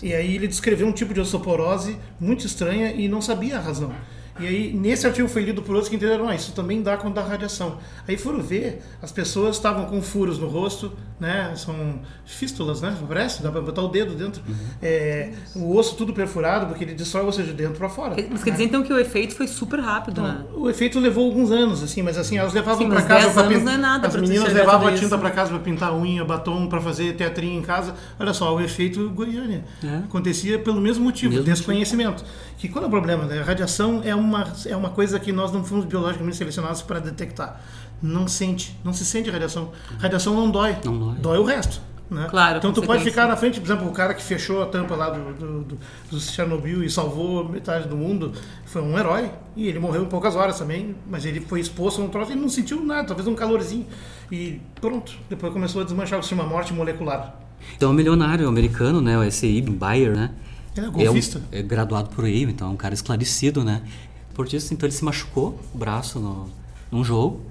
E 0.02 0.14
aí 0.14 0.34
ele 0.34 0.48
descreveu 0.48 0.86
um 0.86 0.92
tipo 0.92 1.12
de 1.12 1.20
osteoporose 1.20 1.96
muito 2.18 2.46
estranha 2.46 2.92
e 2.92 3.08
não 3.08 3.20
sabia 3.20 3.58
a 3.58 3.60
razão. 3.60 3.92
E 4.40 4.46
aí, 4.46 4.72
nesse 4.72 5.07
artigo 5.07 5.29
foi 5.29 5.42
lido 5.42 5.62
por 5.62 5.74
outros 5.74 5.88
que 5.88 5.96
entenderam, 5.96 6.29
ah, 6.29 6.35
isso 6.35 6.53
também 6.53 6.83
dá 6.83 6.96
quando 6.96 7.14
dá 7.14 7.22
radiação. 7.22 7.79
Aí 8.07 8.16
foram 8.16 8.40
ver, 8.40 8.83
as 9.03 9.12
pessoas 9.12 9.57
estavam 9.57 9.87
com 9.87 10.00
furos 10.03 10.38
no 10.38 10.48
rosto, 10.48 10.92
né? 11.18 11.53
São 11.57 12.00
fístulas, 12.24 12.81
né? 12.81 12.96
Parece, 13.07 13.42
dá 13.42 13.50
para 13.50 13.61
botar 13.61 13.83
o 13.83 13.88
dedo 13.88 14.14
dentro. 14.14 14.42
Uhum. 14.48 14.55
É, 14.83 15.33
o 15.55 15.76
osso 15.76 15.96
tudo 15.96 16.12
perfurado, 16.12 16.66
porque 16.66 16.85
ele 16.85 16.94
destrói 16.94 17.24
você 17.24 17.42
de 17.42 17.53
dentro 17.53 17.74
para 17.74 17.88
fora. 17.88 18.16
Mas 18.31 18.42
quer 18.42 18.50
dizer 18.50 18.64
então 18.64 18.83
que 18.83 18.92
o 18.92 18.98
efeito 18.98 19.35
foi 19.35 19.46
super 19.46 19.81
rápido, 19.81 20.20
então, 20.20 20.24
né? 20.24 20.44
O 20.55 20.68
efeito 20.68 20.98
levou 20.98 21.26
alguns 21.26 21.50
anos, 21.50 21.83
assim, 21.83 22.03
mas 22.03 22.16
assim, 22.16 22.38
elas 22.38 22.53
levavam 22.53 22.88
para 22.88 23.03
casa 23.03 23.31
para 23.31 23.48
pintar. 23.48 23.64
Não 23.64 23.72
é 23.72 23.76
nada 23.76 24.09
as 24.09 24.16
meninas 24.16 24.53
levavam 24.53 24.88
a 24.88 24.94
tinta 24.94 25.18
para 25.18 25.31
casa 25.31 25.50
para 25.50 25.59
pintar 25.59 25.94
unha, 25.94 26.24
batom, 26.24 26.66
para 26.66 26.81
fazer 26.81 27.14
teatrinho 27.14 27.59
em 27.59 27.62
casa. 27.62 27.94
Olha 28.18 28.33
só, 28.33 28.55
o 28.55 28.61
efeito 28.61 29.09
Goiânia. 29.11 29.64
É. 29.85 29.96
Acontecia 29.98 30.59
pelo 30.59 30.81
mesmo 30.81 31.05
motivo, 31.05 31.33
mesmo 31.33 31.44
desconhecimento. 31.44 32.22
Motivo. 32.22 32.50
Que 32.59 32.68
qual 32.68 32.85
é 32.85 32.88
o 32.88 32.90
problema? 32.90 33.24
Né? 33.24 33.40
A 33.40 33.42
radiação 33.42 34.03
é 34.05 34.14
uma, 34.30 34.52
é 34.66 34.76
uma 34.76 34.90
coisa 34.90 35.18
que 35.18 35.32
nós 35.32 35.52
não 35.52 35.64
fomos 35.64 35.84
biologicamente 35.84 36.36
selecionados 36.36 36.82
para 36.82 37.00
detectar. 37.00 37.60
Não 38.02 38.26
sente, 38.26 38.78
não 38.82 38.92
se 38.92 39.04
sente 39.04 39.28
radiação. 39.30 39.72
Radiação 39.98 40.34
não 40.34 40.50
dói, 40.50 40.76
não 40.84 40.98
dói, 40.98 41.14
dói 41.16 41.38
o 41.38 41.44
resto. 41.44 41.80
Né? 42.10 42.26
Claro, 42.28 42.58
então 42.58 42.72
tu 42.72 42.82
pode 42.82 43.04
ficar 43.04 43.28
na 43.28 43.36
frente, 43.36 43.60
por 43.60 43.66
exemplo, 43.66 43.88
o 43.88 43.92
cara 43.92 44.14
que 44.14 44.22
fechou 44.22 44.60
a 44.60 44.66
tampa 44.66 44.96
lá 44.96 45.10
do, 45.10 45.32
do, 45.32 45.60
do, 45.62 45.78
do 46.10 46.20
Chernobyl 46.20 46.82
e 46.82 46.90
salvou 46.90 47.48
metade 47.48 47.88
do 47.88 47.96
mundo, 47.96 48.32
foi 48.66 48.82
um 48.82 48.98
herói. 48.98 49.30
E 49.54 49.68
ele 49.68 49.78
morreu 49.78 50.02
em 50.02 50.06
poucas 50.06 50.34
horas 50.34 50.58
também, 50.58 50.96
mas 51.08 51.24
ele 51.24 51.40
foi 51.40 51.60
exposto 51.60 52.02
a 52.02 52.04
um 52.04 52.08
troço 52.08 52.32
e 52.32 52.34
não 52.34 52.48
sentiu 52.48 52.84
nada, 52.84 53.08
talvez 53.08 53.28
um 53.28 53.34
calorzinho. 53.34 53.86
E 54.30 54.60
pronto, 54.80 55.12
depois 55.28 55.52
começou 55.52 55.82
a 55.82 55.84
desmanchar 55.84 56.18
o 56.18 56.22
sistema 56.22 56.42
morte 56.42 56.72
molecular. 56.72 57.36
Então 57.76 57.90
o 57.90 57.94
milionário 57.94 58.48
americano, 58.48 59.00
né, 59.00 59.16
o 59.16 59.30
SI 59.30 59.60
Bayer, 59.62 60.16
né? 60.16 60.32
Ele 60.76 60.86
é 60.86 60.90
golfista. 60.90 61.40
É, 61.52 61.56
um, 61.56 61.58
é 61.60 61.62
graduado 61.62 62.10
por 62.10 62.24
aí, 62.24 62.42
então 62.42 62.68
é 62.68 62.72
um 62.72 62.76
cara 62.76 62.94
esclarecido, 62.94 63.64
né? 63.64 63.82
Por 64.40 64.55
isso, 64.55 64.72
então 64.72 64.87
ele 64.87 64.96
se 64.96 65.05
machucou 65.05 65.61
o 65.74 65.76
braço 65.76 66.18
no, 66.18 66.48
num 66.90 67.05
jogo. 67.05 67.42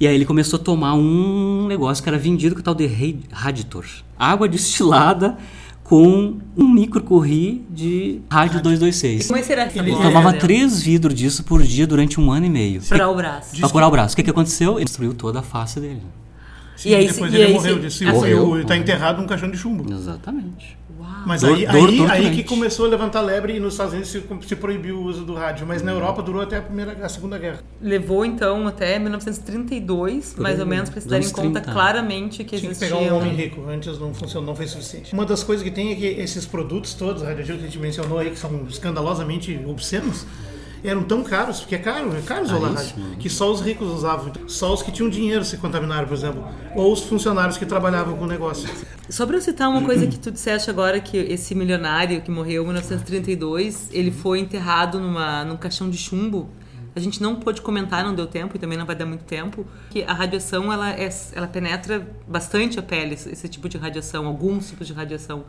E 0.00 0.06
aí 0.06 0.14
ele 0.14 0.24
começou 0.24 0.58
a 0.58 0.62
tomar 0.62 0.94
um 0.94 1.66
negócio 1.66 2.02
que 2.02 2.08
era 2.08 2.16
vendido 2.16 2.54
que 2.54 2.62
é 2.62 2.64
tal 2.64 2.74
de 2.74 2.86
Raditor. 3.30 3.84
Água 4.18 4.48
destilada 4.48 5.36
com 5.84 6.38
um 6.56 6.66
microcurri 6.66 7.62
de 7.68 8.22
rádio 8.30 8.62
226. 8.62 9.26
Como 9.26 9.38
é 9.38 9.42
será 9.42 9.66
que 9.66 9.78
Ele 9.78 9.94
tomava 9.94 10.32
três 10.32 10.82
vidros 10.82 11.14
disso 11.14 11.44
por 11.44 11.62
dia 11.62 11.86
durante 11.86 12.18
um 12.18 12.32
ano 12.32 12.46
e 12.46 12.50
meio. 12.50 12.80
Para 12.88 13.10
o 13.10 13.14
braço. 13.14 13.60
Para 13.60 13.68
curar 13.68 13.88
o 13.88 13.90
braço. 13.90 14.14
O 14.14 14.16
que, 14.16 14.22
que 14.22 14.30
aconteceu? 14.30 14.78
Ele 14.78 14.86
destruiu 14.86 15.12
toda 15.12 15.40
a 15.40 15.42
face 15.42 15.78
dele. 15.78 16.00
Sim, 16.80 16.88
e 16.88 16.94
aí, 16.94 17.08
depois 17.08 17.30
e 17.30 17.36
ele 17.36 17.44
aí, 17.44 17.52
morreu 17.52 17.78
disso. 17.78 18.02
Morreu. 18.06 18.58
Está 18.58 18.74
enterrado 18.74 19.20
num 19.20 19.26
caixão 19.26 19.50
de 19.50 19.58
chumbo. 19.58 19.92
Exatamente. 19.92 20.78
Mas 21.26 21.44
aí, 21.44 21.66
aí, 21.66 22.06
aí, 22.10 22.30
que 22.34 22.42
começou 22.42 22.86
a 22.86 22.88
levantar 22.88 23.20
lebre 23.20 23.54
e 23.54 23.60
nos 23.60 23.74
Estados 23.74 23.92
Unidos 23.92 24.10
se, 24.10 24.22
se 24.48 24.56
proibiu 24.56 24.96
o 24.96 25.04
uso 25.04 25.22
do 25.22 25.34
rádio. 25.34 25.66
Mas 25.66 25.82
na 25.82 25.92
Europa 25.92 26.22
durou 26.22 26.40
até 26.40 26.56
a, 26.56 26.62
primeira, 26.62 26.92
a 27.04 27.08
Segunda 27.10 27.36
Guerra. 27.36 27.58
Levou 27.82 28.24
então 28.24 28.66
até 28.66 28.98
1932, 28.98 30.32
Por 30.32 30.42
mais 30.42 30.54
aí, 30.54 30.62
ou 30.62 30.66
menos, 30.66 30.88
para 30.88 31.02
se 31.02 31.06
dar 31.06 31.20
em 31.20 31.28
conta 31.28 31.60
claramente 31.60 32.44
que 32.44 32.56
Tinha 32.56 32.72
que 32.72 32.78
pegar 32.78 32.96
um 32.96 33.14
homem 33.14 33.34
rico. 33.34 33.68
Antes 33.68 33.98
não 33.98 34.14
funcionou, 34.14 34.46
não 34.46 34.56
foi 34.56 34.66
suficiente. 34.66 35.12
Uma 35.12 35.26
das 35.26 35.42
coisas 35.42 35.62
que 35.62 35.70
tem 35.70 35.92
é 35.92 35.94
que 35.94 36.06
esses 36.06 36.46
produtos 36.46 36.94
todos, 36.94 37.22
radioativos 37.22 37.60
que 37.60 37.66
a 37.66 37.70
gente 37.70 37.78
mencionou 37.78 38.18
aí, 38.18 38.30
que 38.30 38.38
são 38.38 38.64
escandalosamente 38.70 39.60
obscenos, 39.66 40.24
eram 40.82 41.02
tão 41.02 41.22
caros, 41.22 41.60
porque 41.60 41.74
é 41.74 41.78
caro, 41.78 42.16
é 42.16 42.20
caro 42.22 42.44
isolar 42.44 42.74
rádio, 42.74 42.94
que 43.18 43.28
só 43.28 43.50
os 43.50 43.60
ricos 43.60 43.88
usavam. 43.88 44.32
Só 44.46 44.72
os 44.72 44.82
que 44.82 44.90
tinham 44.90 45.10
dinheiro 45.10 45.44
se 45.44 45.56
contaminaram, 45.56 46.06
por 46.06 46.14
exemplo. 46.14 46.46
Ou 46.74 46.92
os 46.92 47.00
funcionários 47.02 47.56
que 47.58 47.66
trabalhavam 47.66 48.16
com 48.16 48.24
o 48.24 48.26
negócio. 48.26 48.68
Só 49.08 49.26
para 49.26 49.36
eu 49.36 49.40
citar 49.40 49.68
uma 49.68 49.82
coisa 49.82 50.06
que 50.06 50.18
tu 50.18 50.30
disseste 50.30 50.70
agora, 50.70 51.00
que 51.00 51.16
esse 51.16 51.54
milionário 51.54 52.22
que 52.22 52.30
morreu 52.30 52.62
em 52.62 52.66
1932, 52.66 53.90
ele 53.92 54.10
foi 54.10 54.38
enterrado 54.38 54.98
numa, 54.98 55.44
num 55.44 55.56
caixão 55.56 55.90
de 55.90 55.98
chumbo. 55.98 56.48
A 56.94 57.00
gente 57.00 57.22
não 57.22 57.36
pôde 57.36 57.60
comentar, 57.60 58.04
não 58.04 58.14
deu 58.14 58.26
tempo 58.26 58.56
e 58.56 58.58
também 58.58 58.76
não 58.76 58.84
vai 58.84 58.96
dar 58.96 59.06
muito 59.06 59.24
tempo, 59.24 59.64
que 59.90 60.02
a 60.02 60.12
radiação 60.12 60.72
ela, 60.72 60.90
é, 60.90 61.08
ela 61.34 61.46
penetra 61.46 62.06
bastante 62.26 62.80
a 62.80 62.82
pele, 62.82 63.14
esse 63.14 63.48
tipo 63.48 63.68
de 63.68 63.78
radiação, 63.78 64.26
alguns 64.26 64.68
tipos 64.68 64.86
de 64.86 64.92
radiação. 64.92 65.44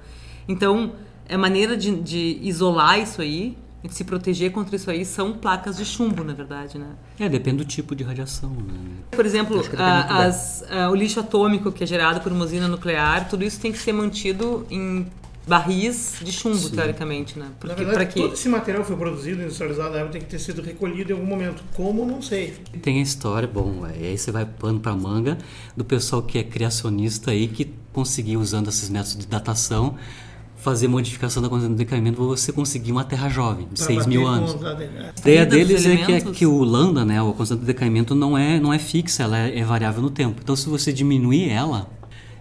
Então, 0.47 0.93
a 1.27 1.37
maneira 1.37 1.75
de, 1.75 1.95
de 1.99 2.39
isolar 2.41 2.99
isso 2.99 3.21
aí 3.21 3.57
de 3.83 3.93
se 3.93 4.03
proteger 4.03 4.51
contra 4.51 4.75
isso 4.75 4.89
aí 4.91 5.03
são 5.03 5.33
placas 5.33 5.77
de 5.77 5.85
chumbo, 5.85 6.23
na 6.23 6.33
verdade, 6.33 6.77
né? 6.77 6.87
É, 7.19 7.27
depende 7.27 7.57
do 7.57 7.65
tipo 7.65 7.95
de 7.95 8.03
radiação, 8.03 8.49
né? 8.49 8.73
Por 9.11 9.25
exemplo, 9.25 9.61
a, 9.77 10.25
as, 10.25 10.63
a, 10.69 10.89
o 10.89 10.95
lixo 10.95 11.19
atômico 11.19 11.71
que 11.71 11.83
é 11.83 11.87
gerado 11.87 12.21
por 12.21 12.31
uma 12.31 12.45
usina 12.45 12.67
nuclear, 12.67 13.27
tudo 13.27 13.43
isso 13.43 13.59
tem 13.59 13.71
que 13.71 13.79
ser 13.79 13.93
mantido 13.93 14.65
em 14.69 15.07
barris 15.47 16.17
de 16.21 16.31
chumbo, 16.31 16.57
Sim. 16.57 16.75
teoricamente, 16.75 17.37
né? 17.37 17.47
Porque, 17.59 17.83
Na 17.83 17.89
verdade, 17.89 18.13
todo 18.13 18.33
esse 18.33 18.47
material 18.47 18.83
foi 18.83 18.95
produzido, 18.95 19.41
industrializado, 19.41 20.09
tem 20.09 20.21
que 20.21 20.27
ter 20.27 20.39
sido 20.39 20.61
recolhido 20.61 21.11
em 21.11 21.15
algum 21.15 21.25
momento. 21.25 21.63
Como, 21.73 22.05
não 22.05 22.21
sei. 22.21 22.53
Tem 22.81 22.99
a 22.99 23.01
história, 23.01 23.47
bom, 23.47 23.83
aí 23.83 24.17
você 24.17 24.31
vai 24.31 24.45
pano 24.45 24.79
para 24.79 24.93
manga, 24.95 25.37
do 25.75 25.83
pessoal 25.83 26.21
que 26.21 26.37
é 26.37 26.43
criacionista 26.43 27.31
aí, 27.31 27.47
que 27.47 27.73
conseguiu, 27.91 28.39
usando 28.39 28.69
esses 28.69 28.89
métodos 28.89 29.17
de 29.17 29.27
datação, 29.27 29.97
fazer 30.61 30.87
modificação 30.87 31.41
da 31.41 31.49
constante 31.49 31.71
de 31.71 31.77
decaimento 31.77 32.17
para 32.17 32.25
você 32.25 32.51
conseguir 32.53 32.91
uma 32.91 33.03
Terra 33.03 33.27
jovem, 33.29 33.67
de 33.71 33.81
6 33.81 34.05
mil 34.05 34.27
anos. 34.27 34.55
A 34.63 35.19
ideia 35.19 35.45
deles 35.45 35.85
é 35.87 35.97
que, 35.97 36.11
é 36.13 36.21
que 36.21 36.45
o 36.45 36.63
lambda, 36.63 37.03
né, 37.03 37.19
a 37.19 37.33
constante 37.33 37.61
de 37.61 37.65
decaimento, 37.65 38.13
não 38.13 38.37
é, 38.37 38.59
não 38.59 38.71
é 38.71 38.77
fixa, 38.77 39.23
ela 39.23 39.39
é, 39.39 39.57
é 39.57 39.63
variável 39.63 40.01
no 40.01 40.11
tempo. 40.11 40.39
Então, 40.41 40.55
se 40.55 40.69
você 40.69 40.93
diminuir 40.93 41.49
ela, 41.49 41.89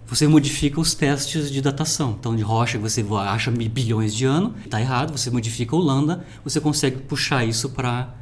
você 0.07 0.29
modifica 0.29 0.79
os 0.79 0.93
testes 0.93 1.51
de 1.51 1.63
datação. 1.63 2.15
Então, 2.19 2.37
de 2.37 2.43
rocha, 2.43 2.79
você 2.79 3.05
acha 3.27 3.51
bilhões 3.51 4.15
de 4.15 4.27
anos, 4.27 4.53
está 4.65 4.79
errado, 4.79 5.17
você 5.17 5.31
modifica 5.31 5.75
o 5.75 5.79
lambda, 5.79 6.25
você 6.45 6.61
consegue 6.61 6.99
puxar 6.99 7.45
isso 7.45 7.71
para 7.71 8.15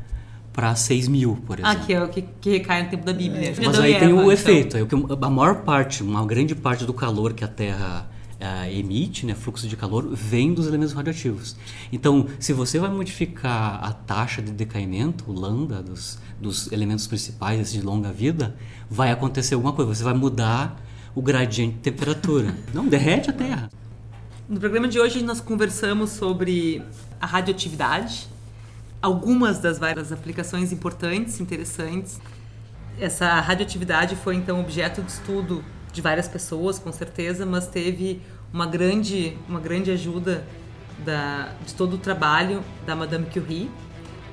para 0.52 0.74
6 0.74 1.06
mil, 1.06 1.38
por 1.46 1.60
exemplo. 1.60 1.78
Ah, 1.80 1.86
que 1.86 1.94
é 1.94 2.02
o 2.02 2.08
que, 2.08 2.24
que 2.40 2.50
recai 2.50 2.82
no 2.82 2.90
tempo 2.90 3.04
da 3.04 3.12
Bíblia. 3.12 3.50
É. 3.50 3.64
Mas 3.64 3.78
aí 3.78 3.96
tem 3.96 4.12
o 4.12 4.16
então. 4.16 4.32
efeito, 4.32 4.76
é 4.76 4.82
o 4.82 4.86
que 4.88 4.96
a 4.96 5.30
maior 5.30 5.62
parte, 5.62 6.02
uma 6.02 6.26
grande 6.26 6.52
parte 6.52 6.84
do 6.84 6.92
calor 6.92 7.32
que 7.32 7.44
a 7.44 7.48
Terra 7.48 8.08
uh, 8.40 8.70
emite, 8.70 9.26
né, 9.26 9.34
fluxo 9.34 9.68
de 9.68 9.76
calor, 9.76 10.08
vem 10.14 10.54
dos 10.54 10.66
elementos 10.66 10.92
radioativos. 10.92 11.56
Então, 11.92 12.26
se 12.38 12.52
você 12.52 12.78
vai 12.78 12.90
modificar 12.90 13.82
a 13.82 13.92
taxa 13.92 14.40
de 14.40 14.52
decaimento, 14.52 15.24
o 15.30 15.32
lambda, 15.32 15.82
dos, 15.82 16.18
dos 16.40 16.70
elementos 16.72 17.06
principais 17.06 17.72
de 17.72 17.80
longa 17.80 18.12
vida, 18.12 18.56
vai 18.88 19.10
acontecer 19.10 19.54
alguma 19.54 19.72
coisa. 19.72 19.94
Você 19.94 20.04
vai 20.04 20.14
mudar 20.14 20.80
o 21.14 21.22
gradiente 21.22 21.74
de 21.74 21.80
temperatura. 21.80 22.54
Não 22.72 22.86
derrete 22.86 23.30
a 23.30 23.32
Terra. 23.32 23.70
No 24.48 24.58
programa 24.58 24.88
de 24.88 24.98
hoje 24.98 25.22
nós 25.22 25.40
conversamos 25.40 26.10
sobre 26.10 26.82
a 27.20 27.26
radioatividade, 27.26 28.26
algumas 29.02 29.58
das 29.58 29.78
várias 29.78 30.10
aplicações 30.10 30.72
importantes, 30.72 31.38
interessantes. 31.38 32.18
Essa 32.98 33.40
radioatividade 33.40 34.16
foi 34.16 34.36
então 34.36 34.58
objeto 34.58 35.02
de 35.02 35.10
estudo 35.10 35.62
de 35.92 36.00
várias 36.00 36.28
pessoas, 36.28 36.78
com 36.78 36.92
certeza, 36.92 37.46
mas 37.46 37.66
teve 37.66 38.20
uma 38.52 38.66
grande, 38.66 39.36
uma 39.48 39.60
grande 39.60 39.90
ajuda 39.90 40.44
da, 41.04 41.52
de 41.64 41.74
todo 41.74 41.94
o 41.94 41.98
trabalho 41.98 42.62
da 42.86 42.94
Madame 42.94 43.26
Curie, 43.26 43.70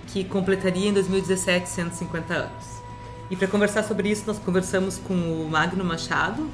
que 0.08 0.24
completaria 0.24 0.90
em 0.90 0.94
2017 0.94 1.68
150 1.70 2.34
anos. 2.34 2.76
E 3.30 3.36
para 3.36 3.48
conversar 3.48 3.84
sobre 3.84 4.10
isso, 4.10 4.24
nós 4.28 4.38
conversamos 4.38 4.98
com 4.98 5.14
o 5.14 5.50
Magno 5.50 5.84
Machado, 5.84 6.50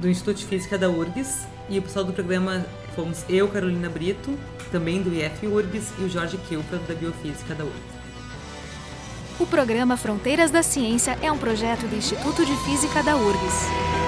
do 0.00 0.08
Instituto 0.08 0.38
de 0.38 0.46
Física 0.46 0.78
da 0.78 0.88
URGS, 0.88 1.46
e 1.68 1.78
o 1.78 1.82
pessoal 1.82 2.04
do 2.04 2.12
programa 2.12 2.64
fomos 2.94 3.24
eu, 3.28 3.48
Carolina 3.48 3.88
Brito, 3.88 4.38
também 4.70 5.02
do 5.02 5.14
IF 5.14 5.46
URGS, 5.46 5.92
e 5.98 6.02
o 6.02 6.08
Jorge 6.08 6.38
Kilfeld, 6.48 6.84
da 6.86 6.94
Biofísica 6.94 7.54
da 7.54 7.64
URGS. 7.64 7.98
O 9.38 9.46
programa 9.46 9.96
Fronteiras 9.96 10.50
da 10.50 10.62
Ciência 10.62 11.16
é 11.22 11.30
um 11.30 11.38
projeto 11.38 11.86
do 11.86 11.94
Instituto 11.94 12.44
de 12.44 12.56
Física 12.64 13.02
da 13.02 13.16
URGS. 13.16 14.07